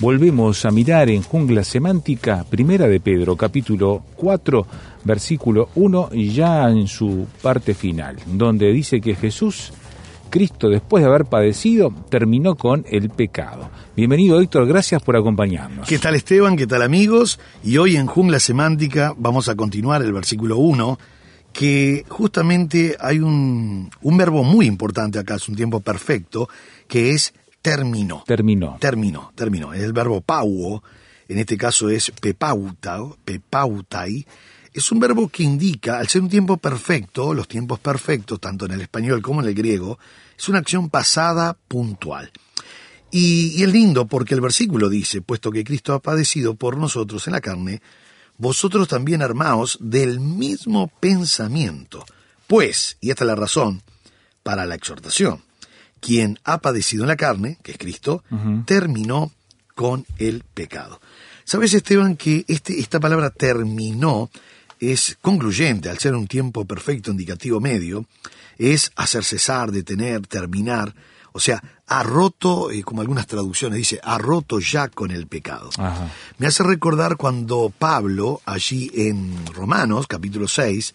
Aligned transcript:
Volvemos 0.00 0.64
a 0.64 0.70
mirar 0.70 1.10
en 1.10 1.22
Jungla 1.22 1.62
Semántica, 1.62 2.42
primera 2.48 2.88
de 2.88 3.00
Pedro, 3.00 3.36
capítulo 3.36 4.02
4, 4.16 4.66
versículo 5.04 5.68
1, 5.74 6.08
y 6.12 6.30
ya 6.30 6.70
en 6.70 6.88
su 6.88 7.26
parte 7.42 7.74
final, 7.74 8.16
donde 8.24 8.72
dice 8.72 9.02
que 9.02 9.14
Jesús, 9.14 9.74
Cristo, 10.30 10.70
después 10.70 11.04
de 11.04 11.10
haber 11.10 11.26
padecido, 11.26 11.92
terminó 12.08 12.54
con 12.54 12.86
el 12.88 13.10
pecado. 13.10 13.68
Bienvenido, 13.94 14.40
Héctor, 14.40 14.66
gracias 14.66 15.02
por 15.02 15.18
acompañarnos. 15.18 15.86
¿Qué 15.86 15.98
tal, 15.98 16.14
Esteban? 16.14 16.56
¿Qué 16.56 16.66
tal, 16.66 16.80
amigos? 16.80 17.38
Y 17.62 17.76
hoy 17.76 17.96
en 17.96 18.06
Jungla 18.06 18.40
Semántica 18.40 19.12
vamos 19.18 19.50
a 19.50 19.54
continuar 19.54 20.00
el 20.00 20.14
versículo 20.14 20.56
1, 20.56 20.98
que 21.52 22.06
justamente 22.08 22.96
hay 22.98 23.18
un, 23.18 23.90
un 24.00 24.16
verbo 24.16 24.44
muy 24.44 24.64
importante 24.64 25.18
acá, 25.18 25.34
es 25.34 25.46
un 25.46 25.56
tiempo 25.56 25.80
perfecto, 25.80 26.48
que 26.88 27.10
es 27.10 27.34
terminó. 27.62 28.24
Terminó. 28.26 28.76
Terminó, 28.80 29.32
terminó. 29.34 29.74
El 29.74 29.92
verbo 29.92 30.20
pauo, 30.20 30.82
en 31.28 31.38
este 31.38 31.56
caso 31.56 31.88
es 31.88 32.10
pepauta, 32.10 32.98
pepautai, 33.24 34.26
es 34.72 34.92
un 34.92 35.00
verbo 35.00 35.28
que 35.28 35.42
indica, 35.42 35.98
al 35.98 36.08
ser 36.08 36.22
un 36.22 36.28
tiempo 36.28 36.56
perfecto, 36.56 37.34
los 37.34 37.48
tiempos 37.48 37.80
perfectos, 37.80 38.40
tanto 38.40 38.66
en 38.66 38.72
el 38.72 38.80
español 38.80 39.20
como 39.20 39.42
en 39.42 39.48
el 39.48 39.54
griego, 39.54 39.98
es 40.38 40.48
una 40.48 40.58
acción 40.58 40.88
pasada 40.90 41.56
puntual. 41.68 42.30
Y, 43.10 43.54
y 43.56 43.64
es 43.64 43.72
lindo 43.72 44.06
porque 44.06 44.34
el 44.34 44.40
versículo 44.40 44.88
dice, 44.88 45.20
puesto 45.20 45.50
que 45.50 45.64
Cristo 45.64 45.94
ha 45.94 45.98
padecido 45.98 46.54
por 46.54 46.76
nosotros 46.76 47.26
en 47.26 47.32
la 47.32 47.40
carne, 47.40 47.82
vosotros 48.38 48.88
también 48.88 49.22
armaos 49.22 49.76
del 49.80 50.20
mismo 50.20 50.88
pensamiento. 51.00 52.06
Pues, 52.46 52.96
y 53.00 53.10
esta 53.10 53.24
es 53.24 53.28
la 53.28 53.34
razón 53.34 53.82
para 54.42 54.64
la 54.66 54.76
exhortación, 54.76 55.42
quien 56.00 56.38
ha 56.44 56.58
padecido 56.58 57.04
en 57.04 57.08
la 57.08 57.16
carne, 57.16 57.58
que 57.62 57.72
es 57.72 57.78
Cristo, 57.78 58.24
terminó 58.64 59.30
con 59.74 60.06
el 60.18 60.42
pecado. 60.54 61.00
¿Sabes, 61.44 61.74
Esteban, 61.74 62.16
que 62.16 62.44
este, 62.48 62.78
esta 62.78 63.00
palabra 63.00 63.30
terminó 63.30 64.30
es 64.78 65.18
concluyente, 65.20 65.90
al 65.90 65.98
ser 65.98 66.14
un 66.14 66.26
tiempo 66.26 66.64
perfecto, 66.64 67.10
indicativo 67.10 67.60
medio, 67.60 68.06
es 68.58 68.92
hacer 68.96 69.24
cesar, 69.24 69.70
detener, 69.70 70.26
terminar, 70.26 70.94
o 71.32 71.40
sea, 71.40 71.62
ha 71.86 72.02
roto, 72.02 72.70
eh, 72.70 72.82
como 72.82 73.00
algunas 73.00 73.26
traducciones 73.26 73.78
dice, 73.78 74.00
ha 74.02 74.18
roto 74.18 74.58
ya 74.60 74.88
con 74.88 75.10
el 75.10 75.26
pecado. 75.26 75.70
Me 76.38 76.46
hace 76.46 76.62
recordar 76.62 77.16
cuando 77.16 77.72
Pablo, 77.76 78.40
allí 78.44 78.90
en 78.94 79.46
Romanos, 79.46 80.06
capítulo 80.06 80.48
6, 80.48 80.94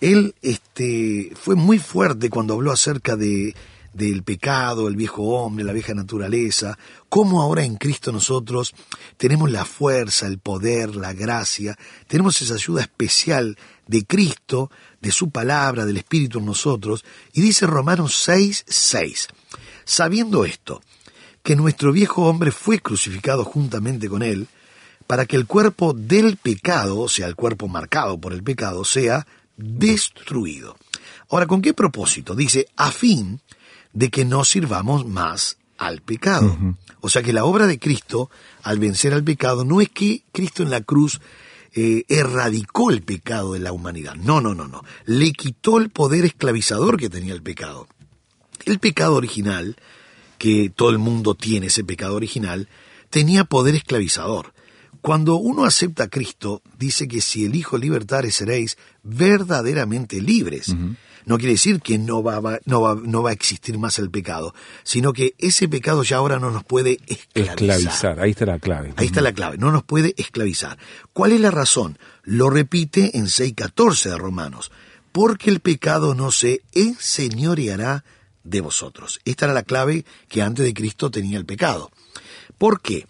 él 0.00 0.34
este, 0.42 1.32
fue 1.34 1.54
muy 1.54 1.78
fuerte 1.78 2.30
cuando 2.30 2.54
habló 2.54 2.72
acerca 2.72 3.16
de 3.16 3.54
del 3.98 4.22
pecado, 4.22 4.86
el 4.86 4.96
viejo 4.96 5.24
hombre, 5.24 5.64
la 5.64 5.72
vieja 5.72 5.92
naturaleza, 5.92 6.78
cómo 7.08 7.42
ahora 7.42 7.64
en 7.64 7.76
Cristo 7.76 8.12
nosotros 8.12 8.74
tenemos 9.16 9.50
la 9.50 9.64
fuerza, 9.64 10.26
el 10.26 10.38
poder, 10.38 10.94
la 10.94 11.12
gracia, 11.12 11.76
tenemos 12.06 12.40
esa 12.40 12.54
ayuda 12.54 12.82
especial 12.82 13.58
de 13.86 14.06
Cristo, 14.06 14.70
de 15.00 15.10
su 15.10 15.30
palabra, 15.30 15.84
del 15.84 15.96
Espíritu 15.96 16.38
en 16.38 16.46
nosotros, 16.46 17.04
y 17.32 17.40
dice 17.40 17.66
Romanos 17.66 18.16
6, 18.24 18.64
6, 18.68 19.28
sabiendo 19.84 20.44
esto, 20.44 20.80
que 21.42 21.56
nuestro 21.56 21.92
viejo 21.92 22.26
hombre 22.26 22.52
fue 22.52 22.78
crucificado 22.78 23.44
juntamente 23.44 24.08
con 24.08 24.22
él, 24.22 24.46
para 25.08 25.26
que 25.26 25.36
el 25.36 25.46
cuerpo 25.46 25.92
del 25.92 26.36
pecado, 26.36 27.00
o 27.00 27.08
sea, 27.08 27.26
el 27.26 27.34
cuerpo 27.34 27.66
marcado 27.66 28.20
por 28.20 28.32
el 28.32 28.42
pecado, 28.42 28.84
sea 28.84 29.26
destruido. 29.56 30.76
Ahora, 31.30 31.46
¿con 31.46 31.62
qué 31.62 31.74
propósito? 31.74 32.34
Dice, 32.34 32.68
a 32.76 32.92
fin 32.92 33.40
de 33.92 34.10
que 34.10 34.24
no 34.24 34.44
sirvamos 34.44 35.06
más 35.06 35.58
al 35.76 36.02
pecado. 36.02 36.56
O 37.00 37.08
sea 37.08 37.22
que 37.22 37.32
la 37.32 37.44
obra 37.44 37.66
de 37.66 37.78
Cristo, 37.78 38.30
al 38.62 38.78
vencer 38.78 39.14
al 39.14 39.24
pecado, 39.24 39.64
no 39.64 39.80
es 39.80 39.88
que 39.88 40.24
Cristo 40.32 40.62
en 40.62 40.70
la 40.70 40.80
cruz 40.80 41.20
eh, 41.74 42.04
erradicó 42.08 42.90
el 42.90 43.02
pecado 43.02 43.52
de 43.52 43.60
la 43.60 43.72
humanidad. 43.72 44.16
No, 44.16 44.40
no, 44.40 44.54
no, 44.54 44.66
no. 44.66 44.82
Le 45.04 45.32
quitó 45.32 45.78
el 45.78 45.90
poder 45.90 46.24
esclavizador 46.24 46.98
que 46.98 47.08
tenía 47.08 47.34
el 47.34 47.42
pecado. 47.42 47.86
El 48.64 48.80
pecado 48.80 49.14
original, 49.14 49.76
que 50.38 50.70
todo 50.74 50.90
el 50.90 50.98
mundo 50.98 51.34
tiene 51.34 51.66
ese 51.66 51.84
pecado 51.84 52.16
original, 52.16 52.68
tenía 53.10 53.44
poder 53.44 53.76
esclavizador. 53.76 54.52
Cuando 55.00 55.36
uno 55.36 55.64
acepta 55.64 56.04
a 56.04 56.08
Cristo, 56.08 56.62
dice 56.78 57.06
que 57.06 57.20
si 57.20 57.44
el 57.44 57.54
Hijo 57.54 57.78
libertare 57.78 58.32
seréis 58.32 58.76
verdaderamente 59.04 60.20
libres. 60.20 60.74
No 61.28 61.36
quiere 61.36 61.52
decir 61.52 61.82
que 61.82 61.98
no 61.98 62.22
va, 62.22 62.58
no, 62.64 62.80
va, 62.80 62.94
no 62.94 63.22
va 63.22 63.30
a 63.30 63.32
existir 63.34 63.78
más 63.78 63.98
el 63.98 64.10
pecado, 64.10 64.54
sino 64.82 65.12
que 65.12 65.34
ese 65.36 65.68
pecado 65.68 66.02
ya 66.02 66.16
ahora 66.16 66.38
no 66.38 66.50
nos 66.50 66.64
puede 66.64 67.00
esclavizar. 67.06 67.50
Esclavizar, 67.50 68.20
ahí 68.20 68.30
está 68.30 68.46
la 68.46 68.58
clave. 68.58 68.94
Ahí 68.96 69.06
está 69.06 69.20
la 69.20 69.34
clave, 69.34 69.58
no 69.58 69.70
nos 69.70 69.84
puede 69.84 70.14
esclavizar. 70.16 70.78
¿Cuál 71.12 71.32
es 71.32 71.40
la 71.40 71.50
razón? 71.50 71.98
Lo 72.22 72.48
repite 72.48 73.18
en 73.18 73.26
6.14 73.26 74.08
de 74.08 74.16
Romanos. 74.16 74.72
Porque 75.12 75.50
el 75.50 75.60
pecado 75.60 76.14
no 76.14 76.30
se 76.30 76.62
enseñoreará 76.72 78.04
de 78.42 78.62
vosotros. 78.62 79.20
Esta 79.26 79.44
era 79.44 79.52
la 79.52 79.64
clave 79.64 80.06
que 80.28 80.40
antes 80.40 80.64
de 80.64 80.72
Cristo 80.72 81.10
tenía 81.10 81.36
el 81.36 81.44
pecado. 81.44 81.90
¿Por 82.56 82.80
qué? 82.80 83.06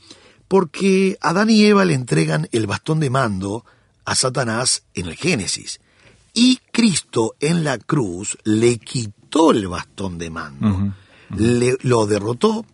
Porque 0.49 1.19
Adán 1.21 1.51
y 1.51 1.65
Eva 1.65 1.85
le 1.85 1.95
entregan 1.95 2.49
el 2.51 2.67
bastón 2.67 2.99
de 2.99 3.11
mando 3.11 3.65
a 4.05 4.17
Satanás 4.17 4.83
en 4.95 5.07
el 5.07 5.15
Génesis. 5.15 5.79
Y 6.41 6.61
Cristo 6.71 7.35
en 7.41 7.65
la 7.65 7.79
cruz 7.79 8.39
le 8.45 8.79
quitó 8.79 9.51
el 9.51 9.67
bastón 9.67 10.19
de 10.19 10.31
mando, 10.31 10.95
Le, 11.37 11.77
lo 11.83 12.07
derrotó, 12.07 12.65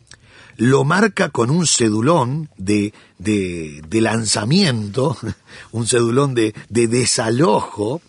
lo 0.58 0.84
marca 0.84 1.30
con 1.30 1.48
un 1.48 1.66
cedulón 1.66 2.50
de, 2.58 2.92
de, 3.16 3.80
de 3.88 4.00
lanzamiento, 4.02 5.16
un 5.72 5.86
cedulón 5.86 6.34
de, 6.34 6.54
de 6.68 6.88
desalojo, 6.88 8.02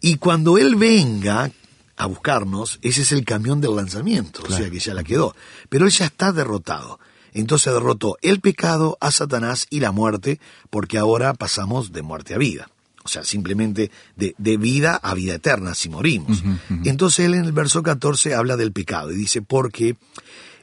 y 0.00 0.18
cuando 0.18 0.58
Él 0.58 0.76
venga 0.76 1.50
a 1.96 2.06
buscarnos, 2.06 2.78
ese 2.80 3.02
es 3.02 3.10
el 3.10 3.24
camión 3.24 3.60
del 3.60 3.74
lanzamiento, 3.74 4.44
o 4.48 4.52
sea 4.52 4.70
que 4.70 4.78
ya 4.78 4.94
la 4.94 5.02
quedó. 5.02 5.34
Pero 5.68 5.86
Él 5.86 5.90
ya 5.90 6.04
está 6.04 6.30
derrotado. 6.30 7.00
Entonces 7.32 7.72
derrotó 7.72 8.16
el 8.22 8.38
pecado 8.38 8.96
a 9.00 9.10
Satanás 9.10 9.66
y 9.70 9.80
la 9.80 9.90
muerte, 9.90 10.38
porque 10.70 10.98
ahora 10.98 11.34
pasamos 11.34 11.90
de 11.90 12.02
muerte 12.02 12.34
a 12.34 12.38
vida 12.38 12.70
o 13.08 13.10
sea, 13.10 13.24
simplemente 13.24 13.90
de, 14.16 14.56
vida 14.58 14.96
a 15.02 15.14
vida 15.14 15.36
eterna 15.36 15.74
si 15.74 15.88
morimos. 15.88 16.42
Entonces 16.84 17.24
él 17.24 17.34
en 17.34 17.46
el 17.46 17.52
verso 17.52 17.82
14 17.82 18.34
habla 18.34 18.58
del 18.58 18.72
pecado 18.72 19.10
y 19.10 19.16
dice, 19.16 19.40
porque 19.40 19.96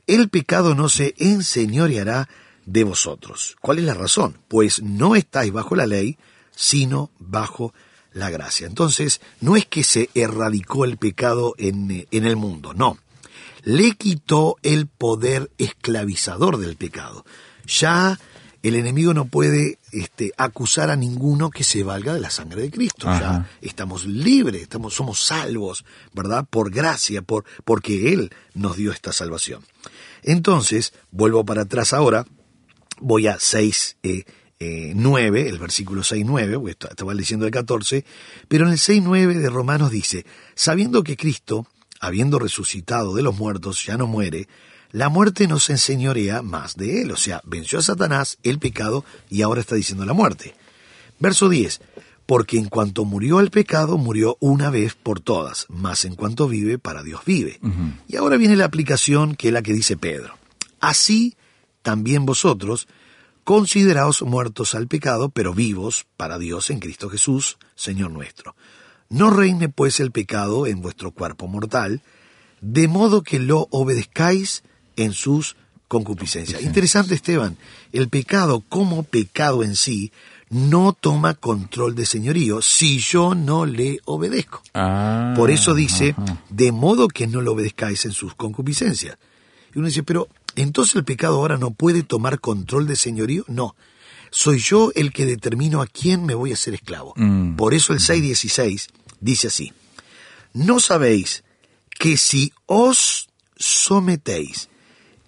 el 0.05 0.29
pecado 0.29 0.75
no 0.75 0.87
se 0.87 1.15
enseñoreará 1.17 2.29
de 2.67 2.83
vosotros. 2.83 3.55
¿Cuál 3.61 3.79
es 3.79 3.85
la 3.85 3.95
razón? 3.95 4.37
Pues 4.47 4.83
no 4.83 5.15
estáis 5.15 5.51
bajo 5.51 5.75
la 5.75 5.87
ley, 5.87 6.19
sino 6.55 7.09
bajo 7.17 7.73
la 8.13 8.29
gracia. 8.29 8.67
Entonces, 8.67 9.21
no 9.41 9.55
es 9.55 9.65
que 9.65 9.83
se 9.83 10.11
erradicó 10.13 10.85
el 10.85 10.97
pecado 10.97 11.55
en, 11.57 12.07
en 12.11 12.25
el 12.25 12.35
mundo, 12.35 12.75
no. 12.75 12.99
Le 13.63 13.93
quitó 13.93 14.57
el 14.61 14.85
poder 14.85 15.49
esclavizador 15.57 16.57
del 16.57 16.75
pecado. 16.75 17.25
Ya 17.65 18.19
el 18.67 18.75
enemigo 18.75 19.13
no 19.13 19.25
puede 19.25 19.77
este, 19.91 20.31
acusar 20.37 20.89
a 20.89 20.95
ninguno 20.95 21.51
que 21.51 21.63
se 21.63 21.83
valga 21.83 22.15
de 22.15 22.19
la 22.19 22.31
sangre 22.31 22.63
de 22.63 22.71
Cristo. 22.71 23.05
Ya 23.05 23.47
estamos 23.61 24.05
libres, 24.05 24.63
estamos, 24.63 24.95
somos 24.95 25.19
salvos, 25.19 25.85
¿verdad? 26.13 26.47
Por 26.49 26.71
gracia, 26.71 27.21
por, 27.21 27.45
porque 27.63 28.11
Él 28.11 28.31
nos 28.55 28.75
dio 28.75 28.91
esta 28.91 29.13
salvación. 29.13 29.63
Entonces, 30.23 30.93
vuelvo 31.11 31.45
para 31.45 31.61
atrás 31.61 31.93
ahora, 31.93 32.25
voy 32.99 33.27
a 33.27 33.37
6, 33.39 33.97
eh, 34.01 34.25
9, 34.95 35.41
eh, 35.41 35.49
el 35.49 35.59
versículo 35.59 36.03
6, 36.03 36.25
9, 36.25 36.59
estaba 36.89 37.13
diciendo 37.13 37.45
el 37.45 37.51
14, 37.51 38.03
pero 38.47 38.65
en 38.65 38.71
el 38.71 38.79
6, 38.79 39.03
9 39.03 39.35
de 39.35 39.49
Romanos 39.51 39.91
dice, 39.91 40.25
sabiendo 40.55 41.03
que 41.03 41.17
Cristo, 41.17 41.67
habiendo 41.99 42.39
resucitado 42.39 43.13
de 43.13 43.21
los 43.21 43.37
muertos, 43.37 43.85
ya 43.85 43.95
no 43.95 44.07
muere, 44.07 44.47
la 44.95 45.09
muerte 45.09 45.49
nos 45.49 45.69
enseñorea 45.69 46.41
más 46.41 46.77
de 46.77 47.01
él, 47.01 47.11
o 47.11 47.17
sea, 47.17 47.41
venció 47.43 47.79
a 47.79 47.81
Satanás, 47.81 48.37
el 48.43 48.59
pecado, 48.59 49.03
y 49.29 49.41
ahora 49.41 49.59
está 49.59 49.75
diciendo 49.75 50.05
la 50.05 50.13
muerte. 50.13 50.55
Verso 51.19 51.49
10, 51.49 51.81
porque 52.25 52.57
en 52.57 52.69
cuanto 52.69 53.03
murió 53.03 53.41
el 53.41 53.51
pecado, 53.51 53.97
murió 53.97 54.37
una 54.39 54.69
vez 54.69 54.95
por 54.95 55.19
todas, 55.19 55.65
más 55.67 56.05
en 56.05 56.15
cuanto 56.15 56.47
vive, 56.47 56.79
para 56.79 57.03
Dios 57.03 57.19
vive. 57.25 57.59
Y 58.07 58.15
ahora 58.15 58.37
viene 58.37 58.55
la 58.55 58.63
aplicación 58.63 59.35
que 59.35 59.49
es 59.49 59.53
la 59.53 59.61
que 59.63 59.73
dice 59.73 59.97
Pedro. 59.97 60.37
Así, 60.79 61.35
también 61.81 62.25
vosotros, 62.25 62.87
consideraos 63.43 64.21
muertos 64.21 64.75
al 64.75 64.87
pecado, 64.87 65.27
pero 65.27 65.53
vivos 65.53 66.07
para 66.15 66.39
Dios 66.39 66.69
en 66.69 66.79
Cristo 66.79 67.09
Jesús, 67.09 67.57
Señor 67.75 68.11
nuestro. 68.11 68.55
No 69.09 69.29
reine 69.29 69.67
pues 69.67 69.99
el 69.99 70.13
pecado 70.13 70.65
en 70.65 70.81
vuestro 70.81 71.11
cuerpo 71.11 71.49
mortal, 71.49 72.01
de 72.61 72.87
modo 72.87 73.23
que 73.23 73.39
lo 73.39 73.67
obedezcáis 73.71 74.63
en 74.95 75.13
sus 75.13 75.55
concupiscencias. 75.87 76.61
Interesante, 76.61 77.15
Esteban, 77.15 77.57
el 77.91 78.09
pecado 78.09 78.63
como 78.67 79.03
pecado 79.03 79.63
en 79.63 79.75
sí 79.75 80.11
no 80.49 80.93
toma 80.93 81.33
control 81.33 81.95
de 81.95 82.05
señorío 82.05 82.61
si 82.61 82.99
yo 82.99 83.35
no 83.35 83.65
le 83.65 83.99
obedezco. 84.05 84.61
Ah, 84.73 85.33
Por 85.35 85.51
eso 85.51 85.73
dice, 85.73 86.15
de 86.49 86.71
modo 86.71 87.07
que 87.07 87.27
no 87.27 87.41
lo 87.41 87.53
obedezcáis 87.53 88.05
en 88.05 88.11
sus 88.11 88.35
concupiscencias. 88.35 89.17
Y 89.73 89.79
uno 89.79 89.87
dice, 89.87 90.03
pero 90.03 90.27
entonces 90.55 90.95
el 90.95 91.03
pecado 91.03 91.35
ahora 91.35 91.57
no 91.57 91.71
puede 91.71 92.03
tomar 92.03 92.39
control 92.39 92.87
de 92.87 92.95
señorío. 92.95 93.43
No, 93.47 93.75
soy 94.31 94.59
yo 94.59 94.91
el 94.95 95.11
que 95.11 95.25
determino 95.25 95.81
a 95.81 95.87
quién 95.87 96.25
me 96.25 96.35
voy 96.35 96.51
a 96.51 96.55
hacer 96.55 96.73
esclavo. 96.73 97.13
Mm. 97.15 97.55
Por 97.55 97.73
eso 97.73 97.93
el 97.93 97.99
6.16 97.99 98.87
dice 99.19 99.47
así, 99.47 99.73
no 100.53 100.79
sabéis 100.79 101.43
que 101.89 102.17
si 102.17 102.53
os 102.65 103.29
sometéis 103.57 104.69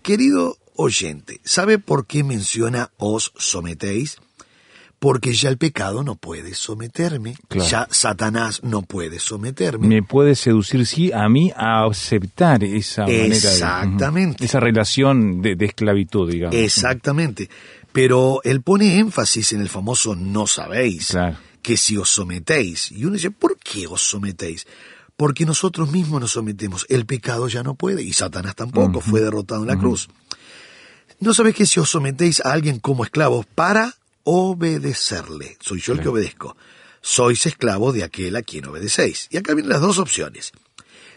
Querido 0.08 0.56
oyente, 0.78 1.42
¿sabe 1.44 1.80
por 1.80 2.08
qué 2.08 2.24
menciona 2.24 2.92
os 2.96 3.34
sometéis? 3.36 4.16
Porque 5.00 5.34
ya 5.34 5.50
el 5.50 5.58
pecado 5.58 6.02
no 6.02 6.16
puede 6.16 6.54
someterme, 6.54 7.36
ya 7.50 7.90
Satanás 7.92 8.64
no 8.64 8.84
puede 8.84 9.20
someterme. 9.20 9.86
Me 9.86 10.04
puede 10.04 10.36
seducir, 10.36 10.86
sí, 10.86 11.12
a 11.12 11.28
mí 11.28 11.52
a 11.54 11.84
aceptar 11.86 12.64
esa 12.64 13.02
manera 13.02 13.26
Exactamente. 13.26 14.46
esa 14.46 14.62
relación 14.62 15.42
de, 15.42 15.58
esclavitud, 15.60 16.32
digamos. 16.32 16.56
Exactamente. 16.56 17.50
Pero 17.92 18.40
él 18.46 18.62
pone 18.62 19.00
énfasis 19.00 19.52
en 19.52 19.60
el 19.60 19.68
famoso 19.68 20.16
no 20.16 20.48
sabéis, 20.48 21.18
que 21.62 21.76
si 21.76 21.98
os 21.98 22.08
sometéis. 22.08 22.94
Y 22.94 23.04
uno 23.04 23.16
dice, 23.16 23.32
¿por 23.32 23.60
qué 23.60 23.88
os 23.88 24.04
sometéis? 24.04 24.68
Porque 25.18 25.46
nosotros 25.46 25.92
mismos 25.92 26.22
nos 26.22 26.32
sometemos. 26.32 26.86
El 26.90 27.06
pecado 27.06 27.48
ya 27.48 27.64
no 27.64 27.76
puede, 27.76 28.04
y 28.04 28.14
Satanás 28.14 28.56
tampoco, 28.56 29.02
fue 29.02 29.20
derrotado 29.20 29.64
en 29.64 29.68
la 29.68 29.78
cruz. 29.78 30.08
¿No 31.20 31.34
sabéis 31.34 31.56
que 31.56 31.66
si 31.66 31.80
os 31.80 31.90
sometéis 31.90 32.40
a 32.46 32.54
alguien 32.54 32.80
como 32.80 33.04
esclavos 33.04 33.48
para 33.48 33.96
obedecerle, 34.24 35.58
soy 35.60 35.82
yo 35.82 35.94
el 35.94 36.02
que 36.02 36.10
obedezco, 36.10 36.56
sois 37.02 37.46
esclavos 37.48 37.96
de 37.96 38.04
aquel 38.04 38.36
a 38.36 38.44
quien 38.44 38.68
obedecéis? 38.68 39.28
Y 39.32 39.38
acá 39.38 39.56
vienen 39.56 39.72
las 39.72 39.82
dos 39.82 39.98
opciones. 39.98 40.52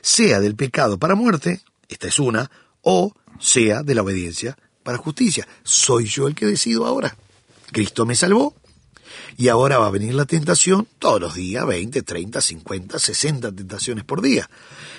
Sea 0.01 0.41
del 0.41 0.57
pecado 0.57 0.99
para 0.99 1.15
muerte, 1.15 1.61
esta 1.89 2.09
es 2.09 2.19
una, 2.19 2.51
o 2.81 3.15
sea 3.39 3.83
de 3.83 3.95
la 3.95 4.03
obediencia 4.03 4.57
para 4.83 4.97
justicia. 4.97 5.47
Soy 5.63 6.07
yo 6.07 6.27
el 6.27 6.35
que 6.35 6.47
decido 6.47 6.87
ahora. 6.87 7.15
Cristo 7.71 8.07
me 8.07 8.17
salvó, 8.17 8.55
y 9.37 9.49
ahora 9.49 9.79
va 9.79 9.87
a 9.87 9.91
venir 9.91 10.15
la 10.15 10.25
tentación 10.25 10.87
todos 10.99 11.21
los 11.21 11.35
días, 11.35 11.67
20, 11.67 12.03
30, 12.03 12.41
50, 12.41 12.99
60 12.99 13.53
tentaciones 13.53 14.05
por 14.05 14.23
día. 14.23 14.49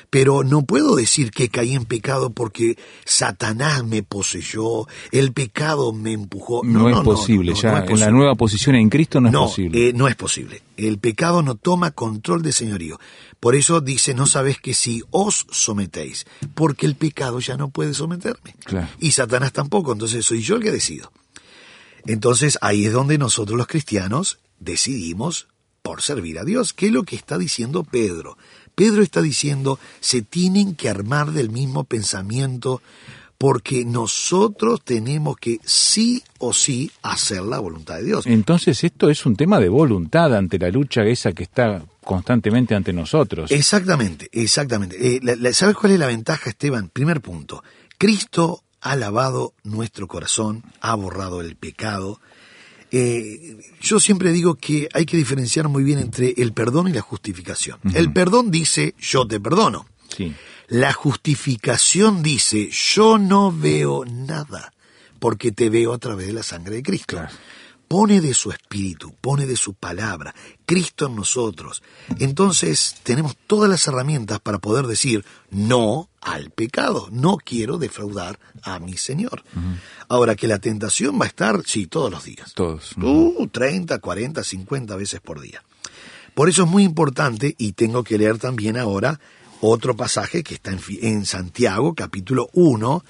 Pero 0.09 0.43
no 0.43 0.63
puedo 0.63 0.95
decir 0.95 1.31
que 1.31 1.47
caí 1.47 1.73
en 1.73 1.85
pecado 1.85 2.31
porque 2.31 2.77
Satanás 3.05 3.85
me 3.85 4.03
poseyó, 4.03 4.85
el 5.11 5.31
pecado 5.31 5.93
me 5.93 6.11
empujó. 6.11 6.63
No, 6.65 6.89
es 6.89 6.97
posible, 6.97 7.53
ya 7.53 7.85
en 7.87 7.99
la 7.99 8.11
nueva 8.11 8.35
posición 8.35 8.75
en 8.75 8.89
Cristo 8.89 9.21
no, 9.21 9.29
es 9.29 9.35
posible. 9.35 9.89
Eh, 9.89 9.93
no 9.93 10.09
es 10.09 10.15
posible. 10.15 10.63
El 10.75 10.97
pecado 10.97 11.41
no 11.41 11.55
toma 11.55 11.91
control 11.91 12.41
de 12.41 12.51
señorío. 12.51 12.99
Por 13.39 13.55
eso 13.55 13.81
dice, 13.81 14.13
no 14.13 14.27
sabes 14.27 14.59
que 14.59 14.73
si 14.73 15.01
os 15.11 15.47
sometéis, 15.49 16.25
porque 16.53 16.85
el 16.85 16.95
pecado 16.95 17.39
ya 17.39 17.55
no 17.57 17.69
puede 17.69 17.93
someterme. 17.93 18.55
Y 18.99 19.11
Satanás 19.11 19.53
tampoco, 19.53 19.93
entonces 19.93 20.25
soy 20.25 20.41
yo 20.41 20.57
el 20.57 20.63
que 20.63 20.71
decido. 20.71 21.11
Entonces 22.05 22.57
ahí 22.61 22.85
es 22.85 22.93
donde 22.93 23.17
nosotros 23.17 23.57
los 23.57 23.67
cristianos 23.67 24.39
decidimos 24.59 25.47
por 25.81 26.01
servir 26.01 26.39
a 26.39 26.43
Dios. 26.43 26.73
¿Qué 26.73 26.87
es 26.87 26.91
lo 26.91 27.03
que 27.03 27.15
está 27.15 27.37
diciendo 27.37 27.83
Pedro? 27.83 28.37
Pedro 28.75 29.03
está 29.03 29.21
diciendo, 29.21 29.79
se 29.99 30.21
tienen 30.21 30.75
que 30.75 30.89
armar 30.89 31.31
del 31.31 31.49
mismo 31.49 31.83
pensamiento 31.83 32.81
porque 33.37 33.85
nosotros 33.85 34.81
tenemos 34.83 35.35
que 35.37 35.59
sí 35.63 36.23
o 36.37 36.53
sí 36.53 36.91
hacer 37.01 37.41
la 37.41 37.57
voluntad 37.57 37.95
de 37.95 38.03
Dios. 38.03 38.27
Entonces 38.27 38.83
esto 38.83 39.09
es 39.09 39.25
un 39.25 39.35
tema 39.35 39.59
de 39.59 39.67
voluntad 39.67 40.35
ante 40.35 40.59
la 40.59 40.69
lucha 40.69 41.03
esa 41.03 41.31
que 41.31 41.43
está 41.43 41.83
constantemente 42.03 42.75
ante 42.75 42.93
nosotros. 42.93 43.51
Exactamente, 43.51 44.29
exactamente. 44.31 45.17
Eh, 45.17 45.53
¿Sabes 45.53 45.75
cuál 45.75 45.93
es 45.93 45.99
la 45.99 46.05
ventaja, 46.05 46.51
Esteban? 46.51 46.89
Primer 46.89 47.19
punto. 47.21 47.63
Cristo 47.97 48.63
ha 48.81 48.95
lavado 48.95 49.53
nuestro 49.63 50.07
corazón, 50.07 50.63
ha 50.81 50.95
borrado 50.95 51.41
el 51.41 51.55
pecado. 51.55 52.19
Eh, 52.91 53.57
yo 53.79 53.99
siempre 53.99 54.31
digo 54.31 54.55
que 54.55 54.89
hay 54.93 55.05
que 55.05 55.17
diferenciar 55.17 55.69
muy 55.69 55.83
bien 55.83 55.99
entre 55.99 56.33
el 56.37 56.51
perdón 56.51 56.89
y 56.89 56.93
la 56.93 57.01
justificación. 57.01 57.79
El 57.93 58.11
perdón 58.11 58.51
dice 58.51 58.95
yo 58.99 59.25
te 59.27 59.39
perdono. 59.39 59.85
La 60.67 60.91
justificación 60.93 62.21
dice 62.21 62.69
yo 62.69 63.17
no 63.17 63.51
veo 63.51 64.03
nada 64.05 64.73
porque 65.19 65.51
te 65.51 65.69
veo 65.69 65.93
a 65.93 65.99
través 65.99 66.27
de 66.27 66.33
la 66.33 66.43
sangre 66.43 66.75
de 66.75 66.83
Cristo 66.83 67.21
pone 67.91 68.21
de 68.21 68.33
su 68.33 68.51
espíritu, 68.51 69.13
pone 69.19 69.45
de 69.45 69.57
su 69.57 69.73
palabra, 69.73 70.33
Cristo 70.65 71.07
en 71.07 71.15
nosotros. 71.17 71.83
Entonces 72.19 72.95
tenemos 73.03 73.35
todas 73.47 73.69
las 73.69 73.85
herramientas 73.85 74.39
para 74.39 74.59
poder 74.59 74.87
decir 74.87 75.25
no 75.49 76.07
al 76.21 76.51
pecado, 76.51 77.09
no 77.11 77.37
quiero 77.37 77.77
defraudar 77.77 78.39
a 78.61 78.79
mi 78.79 78.95
Señor. 78.95 79.43
Ahora 80.07 80.35
que 80.35 80.47
la 80.47 80.59
tentación 80.59 81.19
va 81.19 81.25
a 81.25 81.27
estar, 81.27 81.63
sí, 81.65 81.87
todos 81.87 82.11
los 82.11 82.23
días. 82.23 82.53
Todos. 82.53 82.95
Uh, 82.97 83.47
30, 83.51 83.99
40, 83.99 84.43
50 84.43 84.95
veces 84.95 85.19
por 85.19 85.41
día. 85.41 85.63
Por 86.33 86.47
eso 86.47 86.63
es 86.63 86.69
muy 86.69 86.83
importante, 86.83 87.55
y 87.57 87.73
tengo 87.73 88.03
que 88.03 88.17
leer 88.17 88.37
también 88.37 88.77
ahora 88.77 89.19
otro 89.61 89.95
pasaje 89.95 90.43
que 90.43 90.55
está 90.55 90.71
en, 90.71 90.79
en 91.01 91.25
Santiago, 91.25 91.93
capítulo 91.93 92.49
1, 92.53 93.03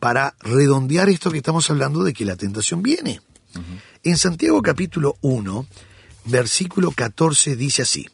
para 0.00 0.34
redondear 0.40 1.08
esto 1.08 1.30
que 1.30 1.38
estamos 1.38 1.70
hablando 1.70 2.02
de 2.04 2.12
que 2.12 2.24
la 2.24 2.36
tentación 2.36 2.82
viene. 2.82 3.20
En 4.02 4.18
Santiago 4.18 4.60
capítulo 4.60 5.16
1, 5.22 5.66
versículo 6.26 6.90
14 6.90 7.56
dice 7.56 7.82
así, 7.82 8.06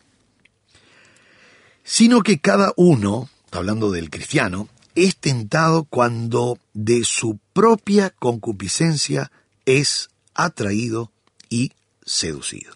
sino 1.83 2.23
que 2.23 2.38
cada 2.38 2.73
uno, 2.76 3.28
hablando 3.52 3.90
del 3.90 4.11
cristiano, 4.11 4.68
es 4.94 5.16
tentado 5.16 5.85
cuando 5.85 6.59
de 6.75 7.04
su 7.04 7.38
propia 7.52 8.11
concupiscencia 8.11 9.30
es 9.64 10.11
atraído 10.35 11.11
y 11.49 11.73
seducido. 12.04 12.73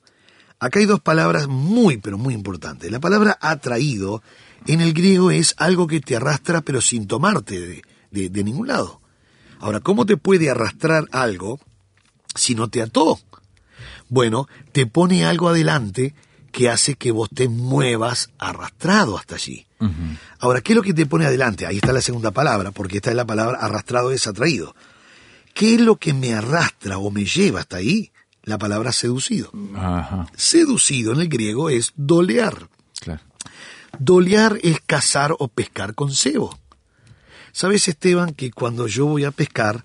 Acá 0.59 0.78
hay 0.78 0.87
dos 0.87 1.00
palabras 1.00 1.49
muy, 1.49 1.99
pero 1.99 2.16
muy 2.16 2.33
importantes. 2.33 2.90
La 2.90 3.00
palabra 3.00 3.38
atraído 3.40 4.23
en 4.66 4.80
el 4.80 4.95
griego 4.95 5.30
es 5.30 5.54
algo 5.59 5.87
que 5.87 6.00
te 6.00 6.16
arrastra 6.16 6.62
pero 6.62 6.80
sin 6.80 7.06
tomarte 7.06 7.83
de, 8.11 8.28
de 8.30 8.45
ningún 8.45 8.68
lado. 8.68 9.00
Ahora, 9.59 9.80
¿cómo 9.80 10.06
te 10.06 10.16
puede 10.16 10.50
arrastrar 10.50 11.06
algo 11.12 11.61
si 12.35 12.54
no 12.54 12.68
te 12.68 12.83
ató? 12.83 13.18
Bueno, 14.09 14.49
te 14.73 14.87
pone 14.87 15.26
algo 15.26 15.49
adelante 15.49 16.14
que 16.57 16.71
hace 16.71 16.95
que 16.95 17.11
vos 17.11 17.29
te 17.29 17.51
muevas 17.51 18.31
arrastrado 18.39 19.19
hasta 19.19 19.35
allí. 19.35 19.67
Ahora, 20.39 20.63
¿qué 20.63 20.73
es 20.73 20.77
lo 20.77 20.83
que 20.83 20.95
te 20.95 21.05
pone 21.05 21.27
adelante? 21.27 21.67
Ahí 21.67 21.77
está 21.77 21.93
la 21.93 22.01
segunda 22.01 22.31
palabra, 22.31 22.71
porque 22.71 22.97
esta 22.97 23.11
es 23.11 23.17
la 23.17 23.27
palabra 23.27 23.59
arrastrado 23.61 24.11
es 24.11 24.27
atraído. 24.27 24.75
¿Qué 25.53 25.75
es 25.75 25.83
lo 25.83 25.97
que 25.97 26.15
me 26.15 26.33
arrastra 26.33 26.97
o 26.97 27.11
me 27.11 27.27
lleva 27.27 27.61
hasta 27.61 27.77
ahí? 27.77 28.11
La 28.43 28.57
palabra 28.57 28.93
seducido. 28.93 29.51
Seducido 30.35 31.13
en 31.13 31.21
el 31.21 31.29
griego 31.29 31.69
es 31.69 31.93
dolear. 31.95 32.71
Dolear 33.99 34.59
es 34.63 34.81
cazar 34.81 35.35
o 35.39 35.49
pescar 35.49 35.95
con 35.95 36.11
cebo. 36.11 36.59
¿Sabes, 37.53 37.87
Esteban, 37.87 38.33
que 38.33 38.51
cuando 38.51 38.87
yo 38.87 39.05
voy 39.05 39.25
a 39.25 39.31
pescar, 39.31 39.85